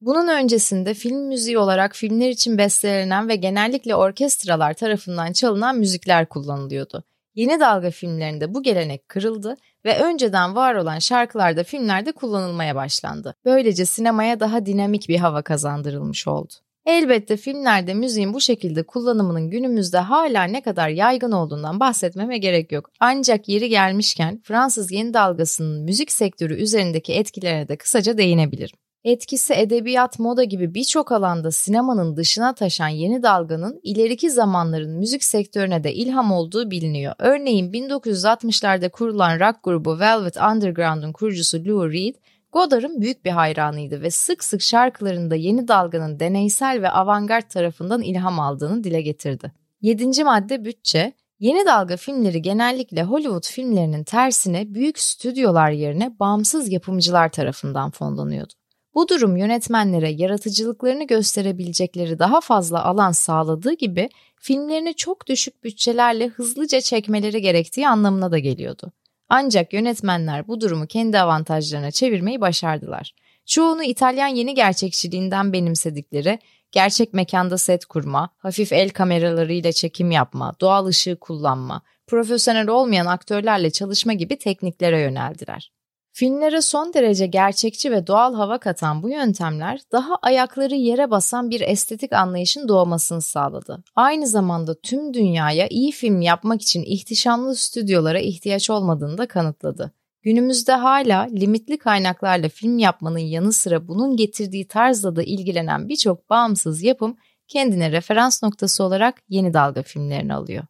Bunun 0.00 0.28
öncesinde 0.28 0.94
film 0.94 1.26
müziği 1.28 1.58
olarak 1.58 1.96
filmler 1.96 2.28
için 2.30 2.58
bestelenen 2.58 3.28
ve 3.28 3.36
genellikle 3.36 3.94
orkestralar 3.94 4.74
tarafından 4.74 5.32
çalınan 5.32 5.78
müzikler 5.78 6.28
kullanılıyordu. 6.28 7.04
Yeni 7.36 7.60
dalga 7.60 7.90
filmlerinde 7.90 8.54
bu 8.54 8.62
gelenek 8.62 9.08
kırıldı 9.08 9.56
ve 9.84 9.98
önceden 9.98 10.54
var 10.54 10.74
olan 10.74 10.98
şarkılar 10.98 11.56
da 11.56 11.64
filmlerde 11.64 12.12
kullanılmaya 12.12 12.74
başlandı. 12.74 13.34
Böylece 13.44 13.86
sinemaya 13.86 14.40
daha 14.40 14.66
dinamik 14.66 15.08
bir 15.08 15.18
hava 15.18 15.42
kazandırılmış 15.42 16.28
oldu. 16.28 16.52
Elbette 16.86 17.36
filmlerde 17.36 17.94
müziğin 17.94 18.34
bu 18.34 18.40
şekilde 18.40 18.82
kullanımının 18.82 19.50
günümüzde 19.50 19.98
hala 19.98 20.44
ne 20.44 20.62
kadar 20.62 20.88
yaygın 20.88 21.32
olduğundan 21.32 21.80
bahsetmeme 21.80 22.38
gerek 22.38 22.72
yok. 22.72 22.90
Ancak 23.00 23.48
yeri 23.48 23.68
gelmişken 23.68 24.40
Fransız 24.44 24.92
yeni 24.92 25.14
dalgasının 25.14 25.82
müzik 25.82 26.12
sektörü 26.12 26.54
üzerindeki 26.54 27.12
etkilerine 27.12 27.68
de 27.68 27.76
kısaca 27.76 28.18
değinebilirim. 28.18 28.78
Etkisi 29.06 29.54
edebiyat, 29.54 30.18
moda 30.18 30.44
gibi 30.44 30.74
birçok 30.74 31.12
alanda 31.12 31.50
sinemanın 31.50 32.16
dışına 32.16 32.54
taşan 32.54 32.88
yeni 32.88 33.22
dalganın 33.22 33.80
ileriki 33.82 34.30
zamanların 34.30 34.90
müzik 34.90 35.24
sektörüne 35.24 35.84
de 35.84 35.94
ilham 35.94 36.32
olduğu 36.32 36.70
biliniyor. 36.70 37.14
Örneğin 37.18 37.72
1960'larda 37.72 38.90
kurulan 38.90 39.40
rock 39.40 39.62
grubu 39.62 40.00
Velvet 40.00 40.36
Underground'un 40.36 41.12
kurucusu 41.12 41.64
Lou 41.64 41.92
Reed, 41.92 42.14
Godard'ın 42.52 43.00
büyük 43.00 43.24
bir 43.24 43.30
hayranıydı 43.30 44.02
ve 44.02 44.10
sık 44.10 44.44
sık 44.44 44.62
şarkılarında 44.62 45.34
yeni 45.34 45.68
dalganın 45.68 46.20
deneysel 46.20 46.82
ve 46.82 46.90
avantgard 46.90 47.50
tarafından 47.50 48.02
ilham 48.02 48.40
aldığını 48.40 48.84
dile 48.84 49.02
getirdi. 49.02 49.52
Yedinci 49.80 50.24
madde 50.24 50.64
bütçe. 50.64 51.12
Yeni 51.40 51.66
dalga 51.66 51.96
filmleri 51.96 52.42
genellikle 52.42 53.02
Hollywood 53.02 53.46
filmlerinin 53.46 54.04
tersine 54.04 54.74
büyük 54.74 54.98
stüdyolar 54.98 55.70
yerine 55.70 56.18
bağımsız 56.20 56.72
yapımcılar 56.72 57.28
tarafından 57.28 57.90
fonlanıyordu. 57.90 58.52
Bu 58.96 59.08
durum 59.08 59.36
yönetmenlere 59.36 60.10
yaratıcılıklarını 60.10 61.06
gösterebilecekleri 61.06 62.18
daha 62.18 62.40
fazla 62.40 62.84
alan 62.84 63.12
sağladığı 63.12 63.72
gibi 63.72 64.08
filmlerini 64.40 64.94
çok 64.94 65.26
düşük 65.26 65.64
bütçelerle 65.64 66.26
hızlıca 66.28 66.80
çekmeleri 66.80 67.42
gerektiği 67.42 67.88
anlamına 67.88 68.30
da 68.32 68.38
geliyordu. 68.38 68.92
Ancak 69.28 69.72
yönetmenler 69.72 70.48
bu 70.48 70.60
durumu 70.60 70.86
kendi 70.86 71.18
avantajlarına 71.18 71.90
çevirmeyi 71.90 72.40
başardılar. 72.40 73.14
Çoğunu 73.46 73.84
İtalyan 73.84 74.26
yeni 74.26 74.54
gerçekçiliğinden 74.54 75.52
benimsedikleri, 75.52 76.38
gerçek 76.72 77.14
mekanda 77.14 77.58
set 77.58 77.84
kurma, 77.84 78.30
hafif 78.38 78.72
el 78.72 78.90
kameralarıyla 78.90 79.72
çekim 79.72 80.10
yapma, 80.10 80.54
doğal 80.60 80.86
ışığı 80.86 81.16
kullanma, 81.16 81.82
profesyonel 82.06 82.68
olmayan 82.68 83.06
aktörlerle 83.06 83.70
çalışma 83.70 84.12
gibi 84.12 84.38
tekniklere 84.38 85.00
yöneldiler. 85.00 85.75
Filmlere 86.18 86.60
son 86.60 86.94
derece 86.94 87.26
gerçekçi 87.26 87.92
ve 87.92 88.06
doğal 88.06 88.34
hava 88.34 88.58
katan 88.58 89.02
bu 89.02 89.10
yöntemler 89.10 89.80
daha 89.92 90.14
ayakları 90.22 90.74
yere 90.74 91.10
basan 91.10 91.50
bir 91.50 91.60
estetik 91.60 92.12
anlayışın 92.12 92.68
doğmasını 92.68 93.22
sağladı. 93.22 93.84
Aynı 93.94 94.26
zamanda 94.26 94.80
tüm 94.80 95.14
dünyaya 95.14 95.66
iyi 95.70 95.92
film 95.92 96.20
yapmak 96.20 96.62
için 96.62 96.82
ihtişamlı 96.82 97.56
stüdyolara 97.56 98.18
ihtiyaç 98.18 98.70
olmadığını 98.70 99.18
da 99.18 99.28
kanıtladı. 99.28 99.92
Günümüzde 100.22 100.72
hala 100.72 101.22
limitli 101.22 101.78
kaynaklarla 101.78 102.48
film 102.48 102.78
yapmanın 102.78 103.18
yanı 103.18 103.52
sıra 103.52 103.88
bunun 103.88 104.16
getirdiği 104.16 104.68
tarzla 104.68 105.16
da 105.16 105.22
ilgilenen 105.22 105.88
birçok 105.88 106.30
bağımsız 106.30 106.82
yapım 106.82 107.16
kendine 107.48 107.92
referans 107.92 108.42
noktası 108.42 108.84
olarak 108.84 109.22
yeni 109.28 109.54
dalga 109.54 109.82
filmlerini 109.82 110.34
alıyor. 110.34 110.64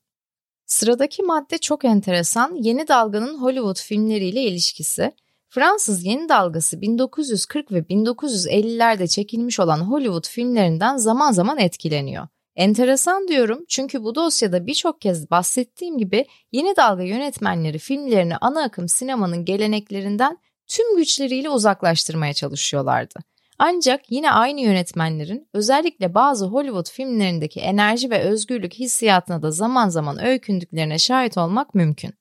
Sıradaki 0.66 1.22
madde 1.22 1.58
çok 1.58 1.84
enteresan, 1.84 2.54
yeni 2.54 2.88
dalganın 2.88 3.38
Hollywood 3.38 3.80
filmleriyle 3.80 4.42
ilişkisi. 4.42 5.12
Fransız 5.48 6.04
yeni 6.04 6.28
dalgası 6.28 6.80
1940 6.80 7.72
ve 7.72 7.78
1950'lerde 7.78 9.08
çekilmiş 9.08 9.60
olan 9.60 9.80
Hollywood 9.80 10.28
filmlerinden 10.28 10.96
zaman 10.96 11.32
zaman 11.32 11.58
etkileniyor. 11.58 12.28
Enteresan 12.56 13.28
diyorum 13.28 13.64
çünkü 13.68 14.04
bu 14.04 14.14
dosyada 14.14 14.66
birçok 14.66 15.00
kez 15.00 15.30
bahsettiğim 15.30 15.98
gibi 15.98 16.26
yeni 16.52 16.76
dalga 16.76 17.02
yönetmenleri 17.02 17.78
filmlerini 17.78 18.36
ana 18.36 18.62
akım 18.62 18.88
sinemanın 18.88 19.44
geleneklerinden 19.44 20.38
tüm 20.66 20.96
güçleriyle 20.96 21.50
uzaklaştırmaya 21.50 22.32
çalışıyorlardı. 22.32 23.20
Ancak 23.58 24.12
yine 24.12 24.30
aynı 24.30 24.60
yönetmenlerin 24.60 25.48
özellikle 25.52 26.14
bazı 26.14 26.46
Hollywood 26.46 26.90
filmlerindeki 26.90 27.60
enerji 27.60 28.10
ve 28.10 28.18
özgürlük 28.18 28.74
hissiyatına 28.74 29.42
da 29.42 29.50
zaman 29.50 29.88
zaman 29.88 30.24
öykündüklerine 30.24 30.98
şahit 30.98 31.38
olmak 31.38 31.74
mümkün. 31.74 32.14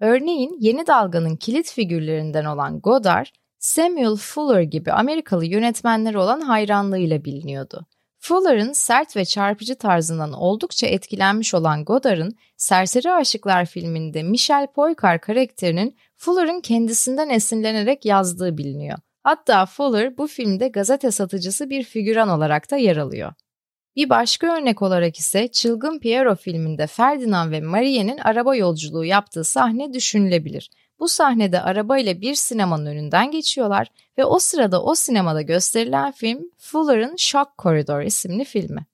Örneğin 0.00 0.56
yeni 0.60 0.86
dalganın 0.86 1.36
kilit 1.36 1.72
figürlerinden 1.72 2.44
olan 2.44 2.80
Godard, 2.80 3.26
Samuel 3.58 4.16
Fuller 4.16 4.62
gibi 4.62 4.92
Amerikalı 4.92 5.44
yönetmenleri 5.46 6.18
olan 6.18 6.40
hayranlığıyla 6.40 7.24
biliniyordu. 7.24 7.86
Fuller'ın 8.18 8.72
sert 8.72 9.16
ve 9.16 9.24
çarpıcı 9.24 9.78
tarzından 9.78 10.32
oldukça 10.32 10.86
etkilenmiş 10.86 11.54
olan 11.54 11.84
Godard'ın 11.84 12.36
Serseri 12.56 13.12
Aşıklar 13.12 13.66
filminde 13.66 14.22
Michel 14.22 14.66
Poycar 14.66 15.20
karakterinin 15.20 15.96
Fuller'ın 16.16 16.60
kendisinden 16.60 17.28
esinlenerek 17.28 18.04
yazdığı 18.04 18.58
biliniyor. 18.58 18.98
Hatta 19.22 19.66
Fuller 19.66 20.18
bu 20.18 20.26
filmde 20.26 20.68
gazete 20.68 21.10
satıcısı 21.10 21.70
bir 21.70 21.82
figüran 21.82 22.28
olarak 22.28 22.70
da 22.70 22.76
yer 22.76 22.96
alıyor. 22.96 23.32
Bir 23.96 24.10
başka 24.10 24.56
örnek 24.56 24.82
olarak 24.82 25.18
ise 25.18 25.48
Çılgın 25.48 25.98
Piero 25.98 26.34
filminde 26.34 26.86
Ferdinand 26.86 27.52
ve 27.52 27.60
Marie'nin 27.60 28.18
araba 28.18 28.56
yolculuğu 28.56 29.04
yaptığı 29.04 29.44
sahne 29.44 29.92
düşünülebilir. 29.92 30.70
Bu 31.00 31.08
sahnede 31.08 31.60
arabayla 31.60 32.20
bir 32.20 32.34
sinemanın 32.34 32.86
önünden 32.86 33.30
geçiyorlar 33.30 33.88
ve 34.18 34.24
o 34.24 34.38
sırada 34.38 34.82
o 34.82 34.94
sinemada 34.94 35.42
gösterilen 35.42 36.12
film 36.12 36.50
Fuller'ın 36.58 37.16
Shock 37.16 37.50
Corridor 37.58 38.02
isimli 38.02 38.44
filmi. 38.44 38.86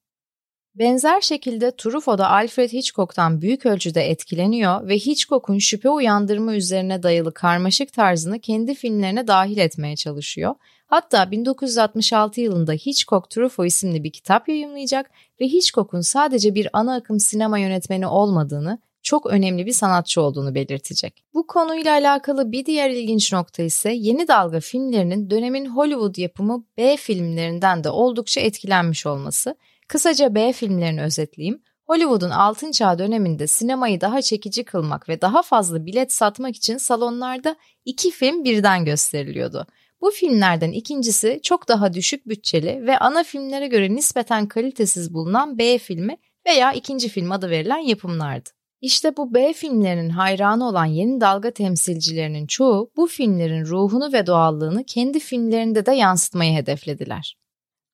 Benzer 0.75 1.21
şekilde 1.21 1.77
Truffaut 1.77 2.19
da 2.19 2.31
Alfred 2.31 2.73
Hitchcock'tan 2.73 3.41
büyük 3.43 3.67
ölçüde 3.67 4.11
etkileniyor 4.11 4.89
ve 4.89 4.97
Hitchcock'un 4.97 5.59
şüphe 5.59 5.91
uyandırma 5.91 6.55
üzerine 6.55 7.03
dayalı 7.03 7.35
karmaşık 7.35 7.93
tarzını 7.93 8.41
kendi 8.41 8.75
filmlerine 8.75 9.27
dahil 9.27 9.59
etmeye 9.59 9.97
çalışıyor. 9.97 10.55
Hatta 10.93 11.31
1966 11.31 12.41
yılında 12.41 12.73
Hitchcock 12.73 13.31
Truffaut 13.31 13.69
isimli 13.69 14.05
bir 14.05 14.13
kitap 14.13 14.49
yayımlayacak 14.49 15.11
ve 15.41 15.45
Hitchcock'un 15.45 16.01
sadece 16.01 16.55
bir 16.55 16.69
ana 16.73 16.95
akım 16.95 17.21
sinema 17.21 17.59
yönetmeni 17.59 18.07
olmadığını, 18.07 18.79
çok 19.03 19.27
önemli 19.27 19.67
bir 19.67 19.73
sanatçı 19.73 20.23
olduğunu 20.23 20.55
belirtecek. 20.55 21.25
Bu 21.35 21.47
konuyla 21.47 21.93
alakalı 21.93 22.53
bir 22.53 22.67
diğer 22.67 22.91
ilginç 22.91 23.33
nokta 23.33 23.63
ise 23.63 23.93
yeni 23.93 24.29
dalga 24.29 24.61
filmlerinin 24.61 25.31
dönemin 25.31 25.67
Hollywood 25.67 26.17
yapımı 26.17 26.65
B 26.77 26.97
filmlerinden 26.97 27.85
de 27.85 27.91
oldukça 27.91 28.41
etkilenmiş 28.41 29.07
olması 29.07 29.57
Kısaca 29.89 30.35
B 30.35 30.53
filmlerini 30.53 31.03
özetleyeyim. 31.03 31.63
Hollywood'un 31.87 32.31
altın 32.31 32.71
çağ 32.71 32.99
döneminde 32.99 33.47
sinemayı 33.47 34.01
daha 34.01 34.23
çekici 34.23 34.65
kılmak 34.65 35.09
ve 35.09 35.21
daha 35.21 35.43
fazla 35.43 35.87
bilet 35.87 36.13
satmak 36.13 36.57
için 36.57 36.77
salonlarda 36.77 37.57
iki 37.85 38.11
film 38.11 38.45
birden 38.45 38.85
gösteriliyordu. 38.85 39.67
Bu 40.03 40.11
filmlerden 40.11 40.73
ikincisi 40.73 41.41
çok 41.43 41.69
daha 41.69 41.95
düşük 41.95 42.29
bütçeli 42.29 42.87
ve 42.87 42.99
ana 42.99 43.25
filmlere 43.25 43.67
göre 43.67 43.95
nispeten 43.95 44.49
kalitesiz 44.49 45.15
bulunan 45.15 45.59
B 45.59 45.79
filmi 45.79 46.17
veya 46.47 46.73
ikinci 46.73 47.09
film 47.09 47.33
adı 47.33 47.51
verilen 47.51 47.79
yapımlardı. 47.79 48.51
İşte 48.81 49.17
bu 49.17 49.35
B 49.35 49.53
filmlerinin 49.53 50.11
hayranı 50.11 50.69
olan 50.69 50.85
yeni 50.85 51.21
dalga 51.21 51.51
temsilcilerinin 51.51 52.47
çoğu 52.47 52.91
bu 52.97 53.07
filmlerin 53.07 53.65
ruhunu 53.65 54.13
ve 54.13 54.27
doğallığını 54.27 54.85
kendi 54.85 55.21
filmlerinde 55.21 55.87
de 55.87 55.93
yansıtmayı 55.93 56.57
hedeflediler. 56.57 57.37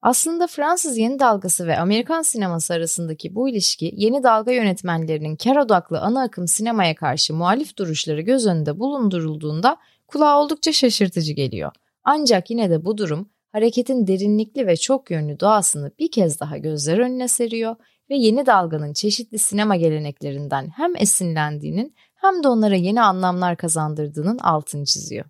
Aslında 0.02 0.46
Fransız 0.46 0.98
yeni 0.98 1.18
dalgası 1.18 1.66
ve 1.66 1.78
Amerikan 1.78 2.22
sineması 2.22 2.74
arasındaki 2.74 3.34
bu 3.34 3.48
ilişki 3.48 3.92
yeni 3.96 4.22
dalga 4.22 4.52
yönetmenlerinin 4.52 5.36
kar 5.36 5.56
odaklı 5.56 6.00
ana 6.00 6.22
akım 6.22 6.48
sinemaya 6.48 6.94
karşı 6.94 7.34
muhalif 7.34 7.76
duruşları 7.76 8.20
göz 8.20 8.46
önünde 8.46 8.78
bulundurulduğunda 8.78 9.76
kulağa 10.06 10.40
oldukça 10.40 10.72
şaşırtıcı 10.72 11.32
geliyor. 11.32 11.72
Ancak 12.10 12.50
yine 12.50 12.70
de 12.70 12.84
bu 12.84 12.98
durum 12.98 13.30
hareketin 13.52 14.06
derinlikli 14.06 14.66
ve 14.66 14.76
çok 14.76 15.10
yönlü 15.10 15.40
doğasını 15.40 15.92
bir 15.98 16.10
kez 16.10 16.40
daha 16.40 16.58
gözler 16.58 16.98
önüne 16.98 17.28
seriyor 17.28 17.76
ve 18.10 18.16
yeni 18.16 18.46
dalganın 18.46 18.92
çeşitli 18.92 19.38
sinema 19.38 19.76
geleneklerinden 19.76 20.68
hem 20.76 20.96
esinlendiğinin 20.96 21.94
hem 22.14 22.42
de 22.42 22.48
onlara 22.48 22.76
yeni 22.76 23.02
anlamlar 23.02 23.56
kazandırdığının 23.56 24.38
altını 24.38 24.84
çiziyor. 24.84 25.24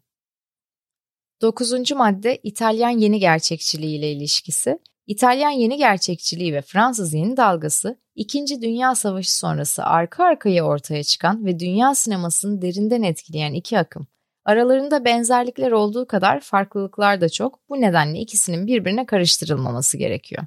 Dokuzuncu 1.43 1.97
madde 1.97 2.41
İtalyan 2.43 2.99
yeni 2.99 3.19
gerçekçiliği 3.19 3.99
ile 3.99 4.13
ilişkisi. 4.13 4.79
İtalyan 5.07 5.51
yeni 5.51 5.77
gerçekçiliği 5.77 6.55
ve 6.55 6.63
Fransız 6.63 7.15
yeni 7.15 7.37
dalgası, 7.37 7.99
İkinci 8.15 8.63
Dünya 8.63 8.95
Savaşı 8.95 9.39
sonrası 9.39 9.85
arka 9.85 10.25
arkaya 10.25 10.65
ortaya 10.65 11.05
çıkan 11.05 11.47
ve 11.47 11.59
dünya 11.59 11.95
sinemasını 11.95 12.63
derinden 12.63 13.03
etkileyen 13.03 13.53
iki 13.53 13.79
akım. 13.79 14.07
Aralarında 14.49 15.05
benzerlikler 15.05 15.73
olduğu 15.73 16.07
kadar 16.07 16.41
farklılıklar 16.41 17.21
da 17.21 17.29
çok, 17.29 17.69
bu 17.69 17.81
nedenle 17.81 18.19
ikisinin 18.19 18.67
birbirine 18.67 19.07
karıştırılmaması 19.07 19.99
gerekiyor. 19.99 20.43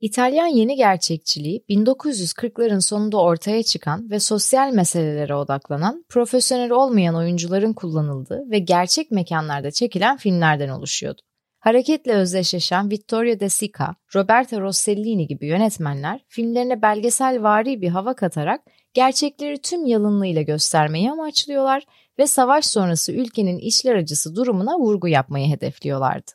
İtalyan 0.00 0.46
yeni 0.46 0.76
gerçekçiliği 0.76 1.64
1940'ların 1.68 2.80
sonunda 2.80 3.20
ortaya 3.20 3.62
çıkan 3.62 4.10
ve 4.10 4.20
sosyal 4.20 4.72
meselelere 4.72 5.34
odaklanan, 5.34 6.04
profesyonel 6.08 6.70
olmayan 6.70 7.14
oyuncuların 7.14 7.72
kullanıldığı 7.72 8.50
ve 8.50 8.58
gerçek 8.58 9.10
mekanlarda 9.10 9.70
çekilen 9.70 10.16
filmlerden 10.16 10.68
oluşuyordu. 10.68 11.22
Hareketle 11.60 12.12
özdeşleşen 12.12 12.90
Vittorio 12.90 13.40
De 13.40 13.48
Sica, 13.48 13.94
Roberto 14.14 14.60
Rossellini 14.60 15.26
gibi 15.26 15.46
yönetmenler 15.46 16.20
filmlerine 16.28 16.82
belgesel 16.82 17.42
vari 17.42 17.80
bir 17.80 17.88
hava 17.88 18.14
katarak 18.14 18.60
gerçekleri 18.94 19.58
tüm 19.62 19.86
yalınlığıyla 19.86 20.42
göstermeyi 20.42 21.10
amaçlıyorlar 21.10 21.82
ve 22.18 22.26
savaş 22.26 22.66
sonrası 22.66 23.12
ülkenin 23.12 23.58
içler 23.58 23.94
acısı 23.94 24.36
durumuna 24.36 24.78
vurgu 24.78 25.08
yapmayı 25.08 25.48
hedefliyorlardı. 25.48 26.30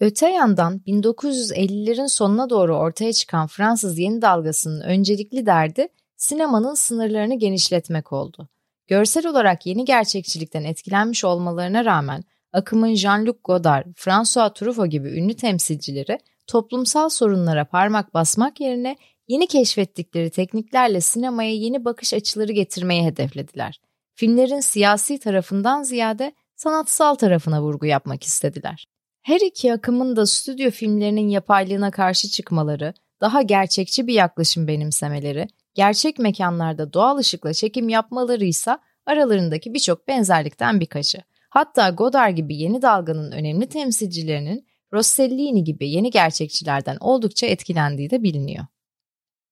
Öte 0.00 0.28
yandan 0.28 0.80
1950'lerin 0.86 2.08
sonuna 2.08 2.50
doğru 2.50 2.76
ortaya 2.76 3.12
çıkan 3.12 3.46
Fransız 3.46 3.98
yeni 3.98 4.22
dalgasının 4.22 4.80
öncelikli 4.80 5.46
derdi 5.46 5.88
sinemanın 6.16 6.74
sınırlarını 6.74 7.38
genişletmek 7.38 8.12
oldu. 8.12 8.48
Görsel 8.86 9.26
olarak 9.26 9.66
yeni 9.66 9.84
gerçekçilikten 9.84 10.64
etkilenmiş 10.64 11.24
olmalarına 11.24 11.84
rağmen 11.84 12.24
akımın 12.52 12.94
Jean-Luc 12.94 13.36
Godard, 13.44 13.86
François 13.96 14.54
Truffaut 14.54 14.90
gibi 14.90 15.08
ünlü 15.08 15.34
temsilcileri 15.34 16.18
toplumsal 16.46 17.08
sorunlara 17.08 17.64
parmak 17.64 18.14
basmak 18.14 18.60
yerine 18.60 18.96
yeni 19.28 19.46
keşfettikleri 19.46 20.30
tekniklerle 20.30 21.00
sinemaya 21.00 21.54
yeni 21.54 21.84
bakış 21.84 22.14
açıları 22.14 22.52
getirmeye 22.52 23.04
hedeflediler. 23.04 23.80
Filmlerin 24.16 24.60
siyasi 24.60 25.18
tarafından 25.18 25.82
ziyade 25.82 26.32
sanatsal 26.54 27.14
tarafına 27.14 27.62
vurgu 27.62 27.86
yapmak 27.86 28.24
istediler. 28.24 28.86
Her 29.22 29.40
iki 29.40 29.72
akımın 29.72 30.16
da 30.16 30.26
stüdyo 30.26 30.70
filmlerinin 30.70 31.28
yapaylığına 31.28 31.90
karşı 31.90 32.28
çıkmaları, 32.28 32.94
daha 33.20 33.42
gerçekçi 33.42 34.06
bir 34.06 34.14
yaklaşım 34.14 34.68
benimsemeleri, 34.68 35.46
gerçek 35.74 36.18
mekanlarda 36.18 36.92
doğal 36.92 37.16
ışıkla 37.16 37.54
çekim 37.54 37.88
yapmaları 37.88 38.44
ise 38.44 38.78
aralarındaki 39.06 39.74
birçok 39.74 40.08
benzerlikten 40.08 40.80
birkaçı. 40.80 41.18
Hatta 41.50 41.90
Godard 41.90 42.36
gibi 42.36 42.56
yeni 42.56 42.82
dalganın 42.82 43.32
önemli 43.32 43.68
temsilcilerinin 43.68 44.66
Rossellini 44.92 45.64
gibi 45.64 45.90
yeni 45.90 46.10
gerçekçilerden 46.10 46.96
oldukça 47.00 47.46
etkilendiği 47.46 48.10
de 48.10 48.22
biliniyor. 48.22 48.66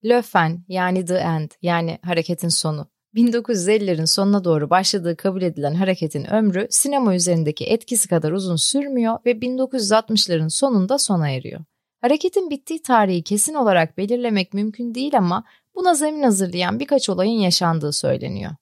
Le 0.04 0.22
Fin 0.22 0.64
yani 0.68 1.04
The 1.04 1.16
End 1.16 1.50
yani 1.62 1.98
hareketin 2.02 2.48
sonu 2.48 2.93
1950'lerin 3.14 4.06
sonuna 4.06 4.44
doğru 4.44 4.70
başladığı 4.70 5.16
kabul 5.16 5.42
edilen 5.42 5.74
hareketin 5.74 6.30
ömrü 6.30 6.66
sinema 6.70 7.14
üzerindeki 7.14 7.64
etkisi 7.64 8.08
kadar 8.08 8.32
uzun 8.32 8.56
sürmüyor 8.56 9.18
ve 9.26 9.32
1960'ların 9.32 10.50
sonunda 10.50 10.98
sona 10.98 11.30
eriyor. 11.30 11.60
Hareketin 12.00 12.50
bittiği 12.50 12.82
tarihi 12.82 13.22
kesin 13.22 13.54
olarak 13.54 13.98
belirlemek 13.98 14.54
mümkün 14.54 14.94
değil 14.94 15.18
ama 15.18 15.44
buna 15.74 15.94
zemin 15.94 16.22
hazırlayan 16.22 16.80
birkaç 16.80 17.08
olayın 17.08 17.40
yaşandığı 17.40 17.92
söyleniyor. 17.92 18.52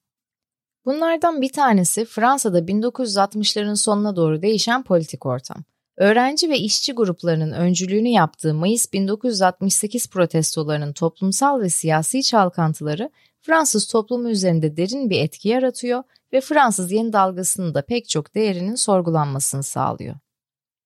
Bunlardan 0.84 1.42
bir 1.42 1.52
tanesi 1.52 2.04
Fransa'da 2.04 2.60
1960'ların 2.60 3.76
sonuna 3.76 4.16
doğru 4.16 4.42
değişen 4.42 4.82
politik 4.82 5.26
ortam. 5.26 5.64
Öğrenci 5.96 6.50
ve 6.50 6.58
işçi 6.58 6.92
gruplarının 6.92 7.52
öncülüğünü 7.52 8.08
yaptığı 8.08 8.54
Mayıs 8.54 8.92
1968 8.92 10.10
protestolarının 10.10 10.92
toplumsal 10.92 11.60
ve 11.60 11.68
siyasi 11.68 12.22
çalkantıları 12.22 13.10
Fransız 13.42 13.86
toplumu 13.86 14.30
üzerinde 14.30 14.76
derin 14.76 15.10
bir 15.10 15.20
etki 15.20 15.48
yaratıyor 15.48 16.02
ve 16.32 16.40
Fransız 16.40 16.92
yeni 16.92 17.12
dalgasının 17.12 17.74
da 17.74 17.82
pek 17.82 18.08
çok 18.08 18.34
değerinin 18.34 18.74
sorgulanmasını 18.74 19.62
sağlıyor. 19.62 20.16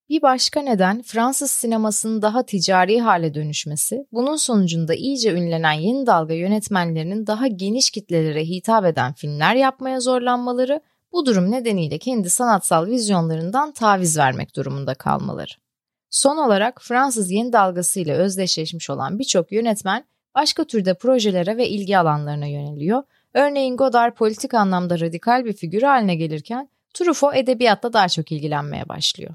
Bir 0.08 0.22
başka 0.22 0.60
neden 0.60 1.02
Fransız 1.02 1.50
sinemasının 1.50 2.22
daha 2.22 2.46
ticari 2.46 3.00
hale 3.00 3.34
dönüşmesi, 3.34 4.06
bunun 4.12 4.36
sonucunda 4.36 4.94
iyice 4.94 5.32
ünlenen 5.32 5.72
yeni 5.72 6.06
dalga 6.06 6.34
yönetmenlerinin 6.34 7.26
daha 7.26 7.46
geniş 7.46 7.90
kitlelere 7.90 8.44
hitap 8.44 8.84
eden 8.84 9.12
filmler 9.12 9.54
yapmaya 9.54 10.00
zorlanmaları, 10.00 10.80
bu 11.12 11.26
durum 11.26 11.50
nedeniyle 11.50 11.98
kendi 11.98 12.30
sanatsal 12.30 12.86
vizyonlarından 12.86 13.72
taviz 13.72 14.18
vermek 14.18 14.56
durumunda 14.56 14.94
kalmaları. 14.94 15.52
Son 16.10 16.36
olarak 16.36 16.82
Fransız 16.82 17.30
yeni 17.30 17.52
dalgası 17.52 18.00
ile 18.00 18.14
özdeşleşmiş 18.14 18.90
olan 18.90 19.18
birçok 19.18 19.52
yönetmen 19.52 20.04
başka 20.36 20.64
türde 20.64 20.94
projelere 20.94 21.56
ve 21.56 21.68
ilgi 21.68 21.98
alanlarına 21.98 22.46
yöneliyor. 22.46 23.02
Örneğin 23.34 23.76
Godard 23.76 24.14
politik 24.14 24.54
anlamda 24.54 25.00
radikal 25.00 25.44
bir 25.44 25.52
figür 25.52 25.82
haline 25.82 26.14
gelirken 26.14 26.68
Truffaut 26.94 27.36
edebiyatla 27.36 27.92
daha 27.92 28.08
çok 28.08 28.32
ilgilenmeye 28.32 28.88
başlıyor. 28.88 29.34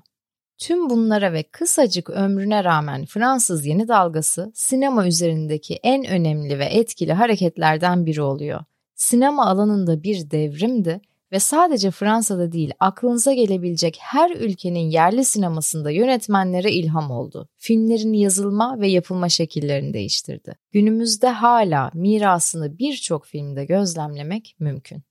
Tüm 0.58 0.90
bunlara 0.90 1.34
ve 1.34 1.44
kısacık 1.44 2.10
ömrüne 2.10 2.64
rağmen 2.64 3.06
Fransız 3.06 3.66
yeni 3.66 3.88
dalgası 3.88 4.52
sinema 4.56 5.08
üzerindeki 5.08 5.80
en 5.84 6.06
önemli 6.06 6.60
ve 6.60 6.66
etkili 6.66 7.14
hareketlerden 7.14 8.06
biri 8.06 8.22
oluyor. 8.22 8.60
Sinema 8.96 9.46
alanında 9.46 10.04
bir 10.04 10.32
devrimdi 10.32 11.02
ve 11.32 11.40
sadece 11.40 11.92
Fransa'da 11.92 12.52
değil 12.52 12.72
aklınıza 12.80 13.34
gelebilecek 13.34 13.98
her 14.02 14.32
ülkenin 14.32 14.90
yerli 14.90 15.26
sinemasında 15.26 15.92
yönetmenlere 15.92 16.72
ilham 16.72 17.12
oldu. 17.12 17.50
Filmlerin 17.58 18.14
yazılma 18.14 18.80
ve 18.80 18.88
yapılma 18.88 19.30
şekillerini 19.30 19.94
değiştirdi. 19.94 20.56
Günümüzde 20.72 21.30
hala 21.30 21.92
mirasını 21.94 22.80
birçok 22.80 23.26
filmde 23.26 23.66
gözlemlemek 23.66 24.56
mümkün. 24.60 25.04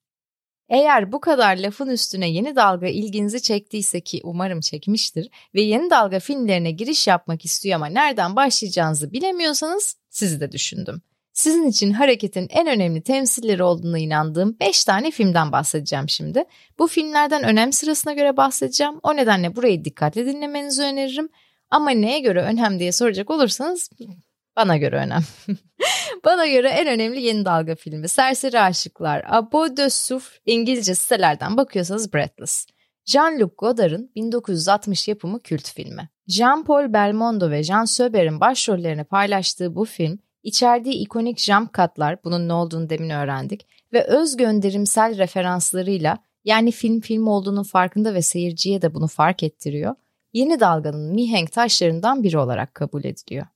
Eğer 0.69 1.13
bu 1.13 1.21
kadar 1.21 1.57
lafın 1.57 1.89
üstüne 1.89 2.31
yeni 2.31 2.57
dalga 2.57 2.87
ilginizi 2.87 3.43
çektiyse 3.43 4.01
ki 4.01 4.21
umarım 4.25 4.61
çekmiştir 4.61 5.31
ve 5.55 5.61
yeni 5.63 5.91
dalga 5.91 6.21
filmlerine 6.21 6.71
giriş 6.71 7.07
yapmak 7.07 7.45
istiyor 7.45 7.77
ama 7.77 7.87
nereden 7.87 8.37
başlayacağınızı 8.37 9.13
bilemiyorsanız 9.13 9.97
sizi 10.11 10.41
de 10.41 10.53
düşündüm. 10.53 11.03
Sizin 11.41 11.67
için 11.67 11.93
hareketin 11.93 12.47
en 12.51 12.67
önemli 12.67 13.03
temsilleri 13.03 13.63
olduğuna 13.63 13.99
inandığım 13.99 14.57
5 14.61 14.85
tane 14.85 15.11
filmden 15.11 15.53
bahsedeceğim 15.53 16.09
şimdi. 16.09 16.45
Bu 16.79 16.87
filmlerden 16.87 17.45
önem 17.45 17.73
sırasına 17.73 18.13
göre 18.13 18.37
bahsedeceğim. 18.37 18.95
O 19.03 19.17
nedenle 19.17 19.57
burayı 19.57 19.85
dikkatle 19.85 20.27
dinlemenizi 20.27 20.83
öneririm. 20.83 21.29
Ama 21.71 21.91
neye 21.91 22.21
göre 22.21 22.43
önem 22.43 22.79
diye 22.79 22.93
soracak 22.93 23.31
olursanız 23.31 23.91
bana 24.57 24.77
göre 24.77 24.97
önem. 24.97 25.23
Bana 26.25 26.47
göre 26.47 26.69
en 26.69 26.87
önemli 26.87 27.21
yeni 27.23 27.45
dalga 27.45 27.75
filmi. 27.75 28.09
Serseri 28.09 28.61
Aşıklar, 28.61 29.25
Abo 29.29 29.77
de 29.77 29.91
Souffle 29.91 30.39
İngilizce 30.47 30.95
sitelerden 30.95 31.57
bakıyorsanız 31.57 32.15
Breathless. 32.15 32.67
Jean-Luc 33.07 33.51
Godard'ın 33.59 34.11
1960 34.15 35.09
yapımı 35.09 35.41
kült 35.41 35.73
filmi. 35.75 36.09
Jean-Paul 36.29 36.93
Belmondo 36.93 37.51
ve 37.51 37.63
Jean 37.63 37.85
Söber'in 37.85 38.41
başrollerini 38.41 39.05
paylaştığı 39.05 39.75
bu 39.75 39.85
film, 39.85 40.19
içerdiği 40.43 40.95
ikonik 40.95 41.39
jump 41.39 41.73
katlar, 41.73 42.25
bunun 42.25 42.49
ne 42.49 42.53
olduğunu 42.53 42.91
demin 42.91 43.11
öğrendik, 43.11 43.67
ve 43.93 44.05
öz 44.05 44.37
gönderimsel 44.37 45.19
referanslarıyla 45.19 46.19
yani 46.45 46.71
film 46.71 47.01
film 47.01 47.27
olduğunun 47.27 47.63
farkında 47.63 48.15
ve 48.15 48.23
seyirciye 48.23 48.83
de 48.83 48.95
bunu 48.95 49.07
fark 49.07 49.43
ettiriyor, 49.43 49.95
yeni 50.33 50.61
dalganın 50.61 51.15
mihenk 51.15 51.53
taşlarından 51.53 52.23
biri 52.23 52.39
olarak 52.39 52.75
kabul 52.75 53.05
ediliyor. 53.05 53.47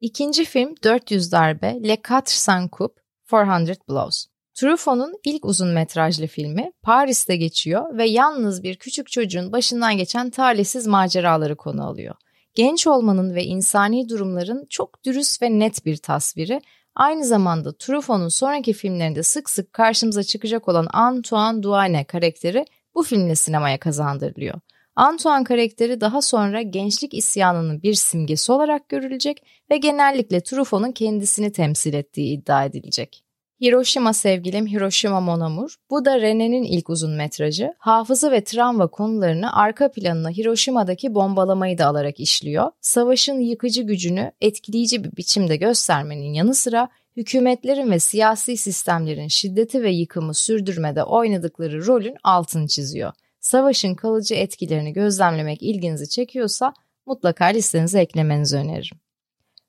İkinci 0.00 0.44
film 0.44 0.74
400 0.84 1.32
darbe 1.32 1.88
Le 1.88 1.96
Quatre 1.96 2.34
Cent 2.46 2.72
Coups 2.72 3.02
400 3.32 3.78
Blows. 3.88 4.26
Truffaut'un 4.54 5.14
ilk 5.24 5.44
uzun 5.44 5.68
metrajlı 5.68 6.26
filmi 6.26 6.72
Paris'te 6.82 7.36
geçiyor 7.36 7.98
ve 7.98 8.08
yalnız 8.08 8.62
bir 8.62 8.76
küçük 8.76 9.10
çocuğun 9.10 9.52
başından 9.52 9.96
geçen 9.96 10.30
talihsiz 10.30 10.86
maceraları 10.86 11.56
konu 11.56 11.86
alıyor. 11.86 12.14
Genç 12.58 12.86
olmanın 12.86 13.34
ve 13.34 13.44
insani 13.44 14.08
durumların 14.08 14.66
çok 14.70 15.04
dürüst 15.04 15.42
ve 15.42 15.58
net 15.58 15.86
bir 15.86 15.96
tasviri, 15.96 16.60
aynı 16.94 17.24
zamanda 17.24 17.76
Truffaut'un 17.76 18.28
sonraki 18.28 18.72
filmlerinde 18.72 19.22
sık 19.22 19.50
sık 19.50 19.72
karşımıza 19.72 20.22
çıkacak 20.22 20.68
olan 20.68 20.86
Antoine 20.92 21.62
Douane 21.62 22.04
karakteri 22.04 22.64
bu 22.94 23.02
filmle 23.02 23.34
sinemaya 23.34 23.78
kazandırılıyor. 23.78 24.60
Antoine 24.96 25.44
karakteri 25.44 26.00
daha 26.00 26.22
sonra 26.22 26.62
gençlik 26.62 27.14
isyanının 27.14 27.82
bir 27.82 27.94
simgesi 27.94 28.52
olarak 28.52 28.88
görülecek 28.88 29.46
ve 29.70 29.76
genellikle 29.76 30.40
Truffaut'un 30.40 30.92
kendisini 30.92 31.52
temsil 31.52 31.94
ettiği 31.94 32.38
iddia 32.38 32.64
edilecek. 32.64 33.24
Hiroşima 33.60 34.12
Sevgilim 34.12 34.66
Hiroşima 34.66 35.20
Mon 35.20 35.40
Amour, 35.40 35.74
bu 35.90 36.04
da 36.04 36.16
René'nin 36.16 36.62
ilk 36.62 36.90
uzun 36.90 37.10
metrajı, 37.10 37.74
hafıza 37.78 38.30
ve 38.30 38.44
travma 38.44 38.86
konularını 38.86 39.56
arka 39.56 39.90
planına 39.90 40.30
Hiroşima'daki 40.30 41.14
bombalamayı 41.14 41.78
da 41.78 41.86
alarak 41.86 42.20
işliyor. 42.20 42.70
Savaşın 42.80 43.40
yıkıcı 43.40 43.82
gücünü 43.82 44.32
etkileyici 44.40 45.04
bir 45.04 45.16
biçimde 45.16 45.56
göstermenin 45.56 46.32
yanı 46.32 46.54
sıra 46.54 46.88
hükümetlerin 47.16 47.90
ve 47.90 47.98
siyasi 47.98 48.56
sistemlerin 48.56 49.28
şiddeti 49.28 49.82
ve 49.82 49.90
yıkımı 49.90 50.34
sürdürmede 50.34 51.04
oynadıkları 51.04 51.86
rolün 51.86 52.16
altını 52.24 52.68
çiziyor 52.68 53.12
savaşın 53.40 53.94
kalıcı 53.94 54.34
etkilerini 54.34 54.92
gözlemlemek 54.92 55.62
ilginizi 55.62 56.08
çekiyorsa 56.08 56.74
mutlaka 57.06 57.44
listenize 57.44 58.00
eklemenizi 58.00 58.56
öneririm. 58.56 58.98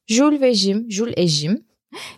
Jules 0.08 0.42
ve 0.42 0.54
Jim, 0.54 0.92
Jules 0.92 1.14
et 1.18 1.28
Jim, 1.28 1.66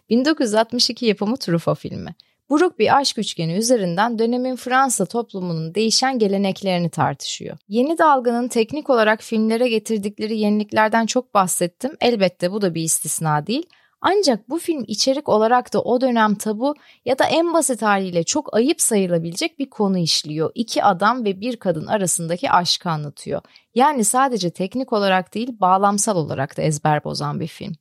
1962 0.09 1.05
yapımı 1.05 1.37
Truffaut 1.37 1.79
filmi. 1.79 2.15
Buruk 2.49 2.79
bir 2.79 2.97
aşk 2.97 3.17
üçgeni 3.17 3.53
üzerinden 3.53 4.19
dönemin 4.19 4.55
Fransa 4.55 5.05
toplumunun 5.05 5.75
değişen 5.75 6.19
geleneklerini 6.19 6.89
tartışıyor. 6.89 7.57
Yeni 7.67 7.97
dalganın 7.97 8.47
teknik 8.47 8.89
olarak 8.89 9.21
filmlere 9.21 9.69
getirdikleri 9.69 10.37
yeniliklerden 10.37 11.05
çok 11.05 11.33
bahsettim. 11.33 11.97
Elbette 12.01 12.51
bu 12.51 12.61
da 12.61 12.75
bir 12.75 12.81
istisna 12.81 13.47
değil. 13.47 13.65
Ancak 14.01 14.49
bu 14.49 14.59
film 14.59 14.83
içerik 14.87 15.29
olarak 15.29 15.73
da 15.73 15.81
o 15.81 16.01
dönem 16.01 16.35
tabu 16.35 16.75
ya 17.05 17.19
da 17.19 17.25
en 17.25 17.53
basit 17.53 17.81
haliyle 17.81 18.23
çok 18.23 18.55
ayıp 18.55 18.81
sayılabilecek 18.81 19.59
bir 19.59 19.69
konu 19.69 19.97
işliyor. 19.97 20.51
İki 20.55 20.83
adam 20.83 21.25
ve 21.25 21.41
bir 21.41 21.55
kadın 21.55 21.87
arasındaki 21.87 22.51
aşkı 22.51 22.89
anlatıyor. 22.89 23.41
Yani 23.75 24.03
sadece 24.05 24.49
teknik 24.49 24.93
olarak 24.93 25.33
değil 25.33 25.59
bağlamsal 25.59 26.15
olarak 26.15 26.57
da 26.57 26.61
ezber 26.61 27.03
bozan 27.03 27.39
bir 27.39 27.47
film. 27.47 27.73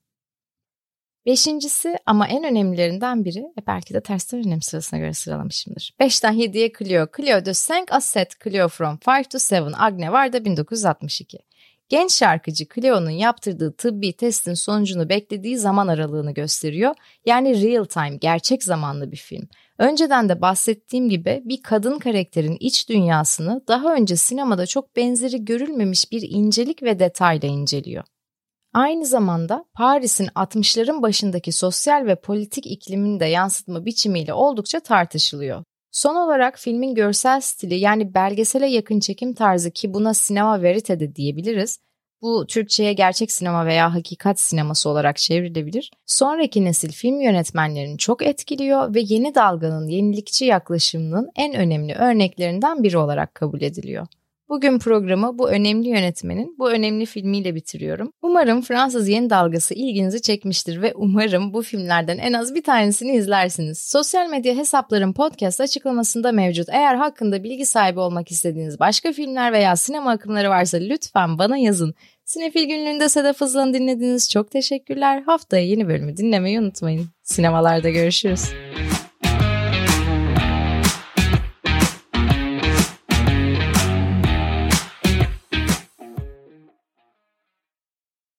Beşincisi 1.27 1.97
ama 2.07 2.29
en 2.29 2.45
önemlilerinden 2.45 3.25
biri, 3.25 3.39
e 3.39 3.67
belki 3.67 3.95
de 3.95 4.01
tersten 4.01 4.47
önem 4.47 4.63
sırasına 4.63 5.01
göre 5.01 5.15
sıralamışımdır. 5.15 5.95
5'ten 6.01 6.35
7'ye 6.35 6.73
Clio, 6.79 7.07
Clio 7.17 7.45
de 7.45 7.51
5 7.51 7.71
à 7.71 8.19
7, 8.19 8.29
Clio 8.45 8.69
from 8.69 8.99
5 9.09 9.27
to 9.27 9.57
7, 9.57 9.77
Agne 9.77 10.13
var 10.13 10.33
da 10.33 10.45
1962. 10.45 11.39
Genç 11.89 12.13
şarkıcı 12.13 12.65
Cleo'nun 12.75 13.11
yaptırdığı 13.11 13.73
tıbbi 13.73 14.13
testin 14.13 14.55
sonucunu 14.55 15.09
beklediği 15.09 15.59
zaman 15.59 15.89
aralığını 15.89 16.35
gösteriyor. 16.35 16.95
Yani 17.27 17.63
real 17.63 17.85
time, 17.85 18.17
gerçek 18.17 18.65
zamanlı 18.65 19.13
bir 19.13 19.17
film. 19.17 19.49
Önceden 19.79 20.29
de 20.29 20.41
bahsettiğim 20.41 21.09
gibi 21.09 21.43
bir 21.45 21.63
kadın 21.63 21.99
karakterin 21.99 22.57
iç 22.61 22.89
dünyasını 22.89 23.63
daha 23.69 23.95
önce 23.95 24.17
sinemada 24.17 24.67
çok 24.67 24.97
benzeri 24.97 25.45
görülmemiş 25.45 26.13
bir 26.13 26.23
incelik 26.23 26.83
ve 26.83 26.99
detayla 26.99 27.49
inceliyor. 27.49 28.05
Aynı 28.75 29.07
zamanda 29.07 29.65
Paris'in 29.75 30.27
60'ların 30.27 31.03
başındaki 31.03 31.53
sosyal 31.53 32.07
ve 32.07 32.15
politik 32.15 32.67
iklimini 32.67 33.21
de 33.21 33.25
yansıtma 33.25 33.85
biçimiyle 33.85 34.35
oldukça 34.35 34.81
tartışılıyor. 34.81 35.65
Son 35.91 36.15
olarak 36.15 36.59
filmin 36.59 36.95
görsel 36.95 37.41
stili 37.41 37.75
yani 37.75 38.15
belgesele 38.15 38.67
yakın 38.67 39.01
çekim 39.01 39.35
tarzı 39.35 39.71
ki 39.71 39.95
buna 39.95 40.15
sinema 40.15 40.63
verite 40.63 41.01
de 41.01 41.15
diyebiliriz. 41.15 41.79
Bu 42.23 42.47
Türkçe'ye 42.47 42.93
gerçek 42.93 43.33
sinema 43.33 43.67
veya 43.67 43.95
hakikat 43.95 44.41
sineması 44.41 44.89
olarak 44.89 45.17
çevrilebilir. 45.17 45.91
Sonraki 46.07 46.65
nesil 46.65 46.93
film 46.93 47.21
yönetmenlerini 47.21 47.99
çok 47.99 48.23
etkiliyor 48.23 48.95
ve 48.95 49.01
yeni 49.01 49.35
dalganın 49.35 49.89
yenilikçi 49.89 50.45
yaklaşımının 50.45 51.31
en 51.37 51.55
önemli 51.55 51.95
örneklerinden 51.95 52.83
biri 52.83 52.99
olarak 52.99 53.35
kabul 53.35 53.63
ediliyor. 53.63 54.07
Bugün 54.51 54.79
programı 54.79 55.39
bu 55.39 55.51
önemli 55.51 55.89
yönetmenin 55.89 56.57
bu 56.59 56.71
önemli 56.71 57.07
filmiyle 57.07 57.55
bitiriyorum. 57.55 58.13
Umarım 58.23 58.63
Fransız 58.63 59.09
yeni 59.09 59.31
dalgası 59.31 59.75
ilginizi 59.75 60.23
çekmiştir 60.23 60.83
ve 60.83 60.93
umarım 60.95 61.53
bu 61.53 61.63
filmlerden 61.63 62.19
en 62.19 62.33
az 62.33 62.55
bir 62.55 62.63
tanesini 62.63 63.13
izlersiniz. 63.17 63.79
Sosyal 63.79 64.31
medya 64.31 64.57
hesaplarım 64.57 65.15
podcast 65.15 65.61
açıklamasında 65.61 66.33
mevcut. 66.33 66.69
Eğer 66.69 66.95
hakkında 66.95 67.45
bilgi 67.45 67.67
sahibi 67.67 68.01
olmak 68.01 68.31
istediğiniz 68.31 68.81
başka 68.81 69.13
filmler 69.13 69.53
veya 69.53 69.77
sinema 69.77 70.11
akımları 70.11 70.51
varsa 70.51 70.79
lütfen 70.79 71.39
bana 71.39 71.57
yazın. 71.57 71.95
Sinefil 72.25 72.65
günlüğünde 72.65 73.09
Sedef 73.09 73.41
Hızlan'ı 73.41 73.75
dinlediğiniz 73.75 74.31
çok 74.31 74.51
teşekkürler. 74.51 75.23
Haftaya 75.27 75.65
yeni 75.65 75.89
bölümü 75.89 76.17
dinlemeyi 76.17 76.61
unutmayın. 76.61 77.07
Sinemalarda 77.23 77.91
görüşürüz. 77.91 78.45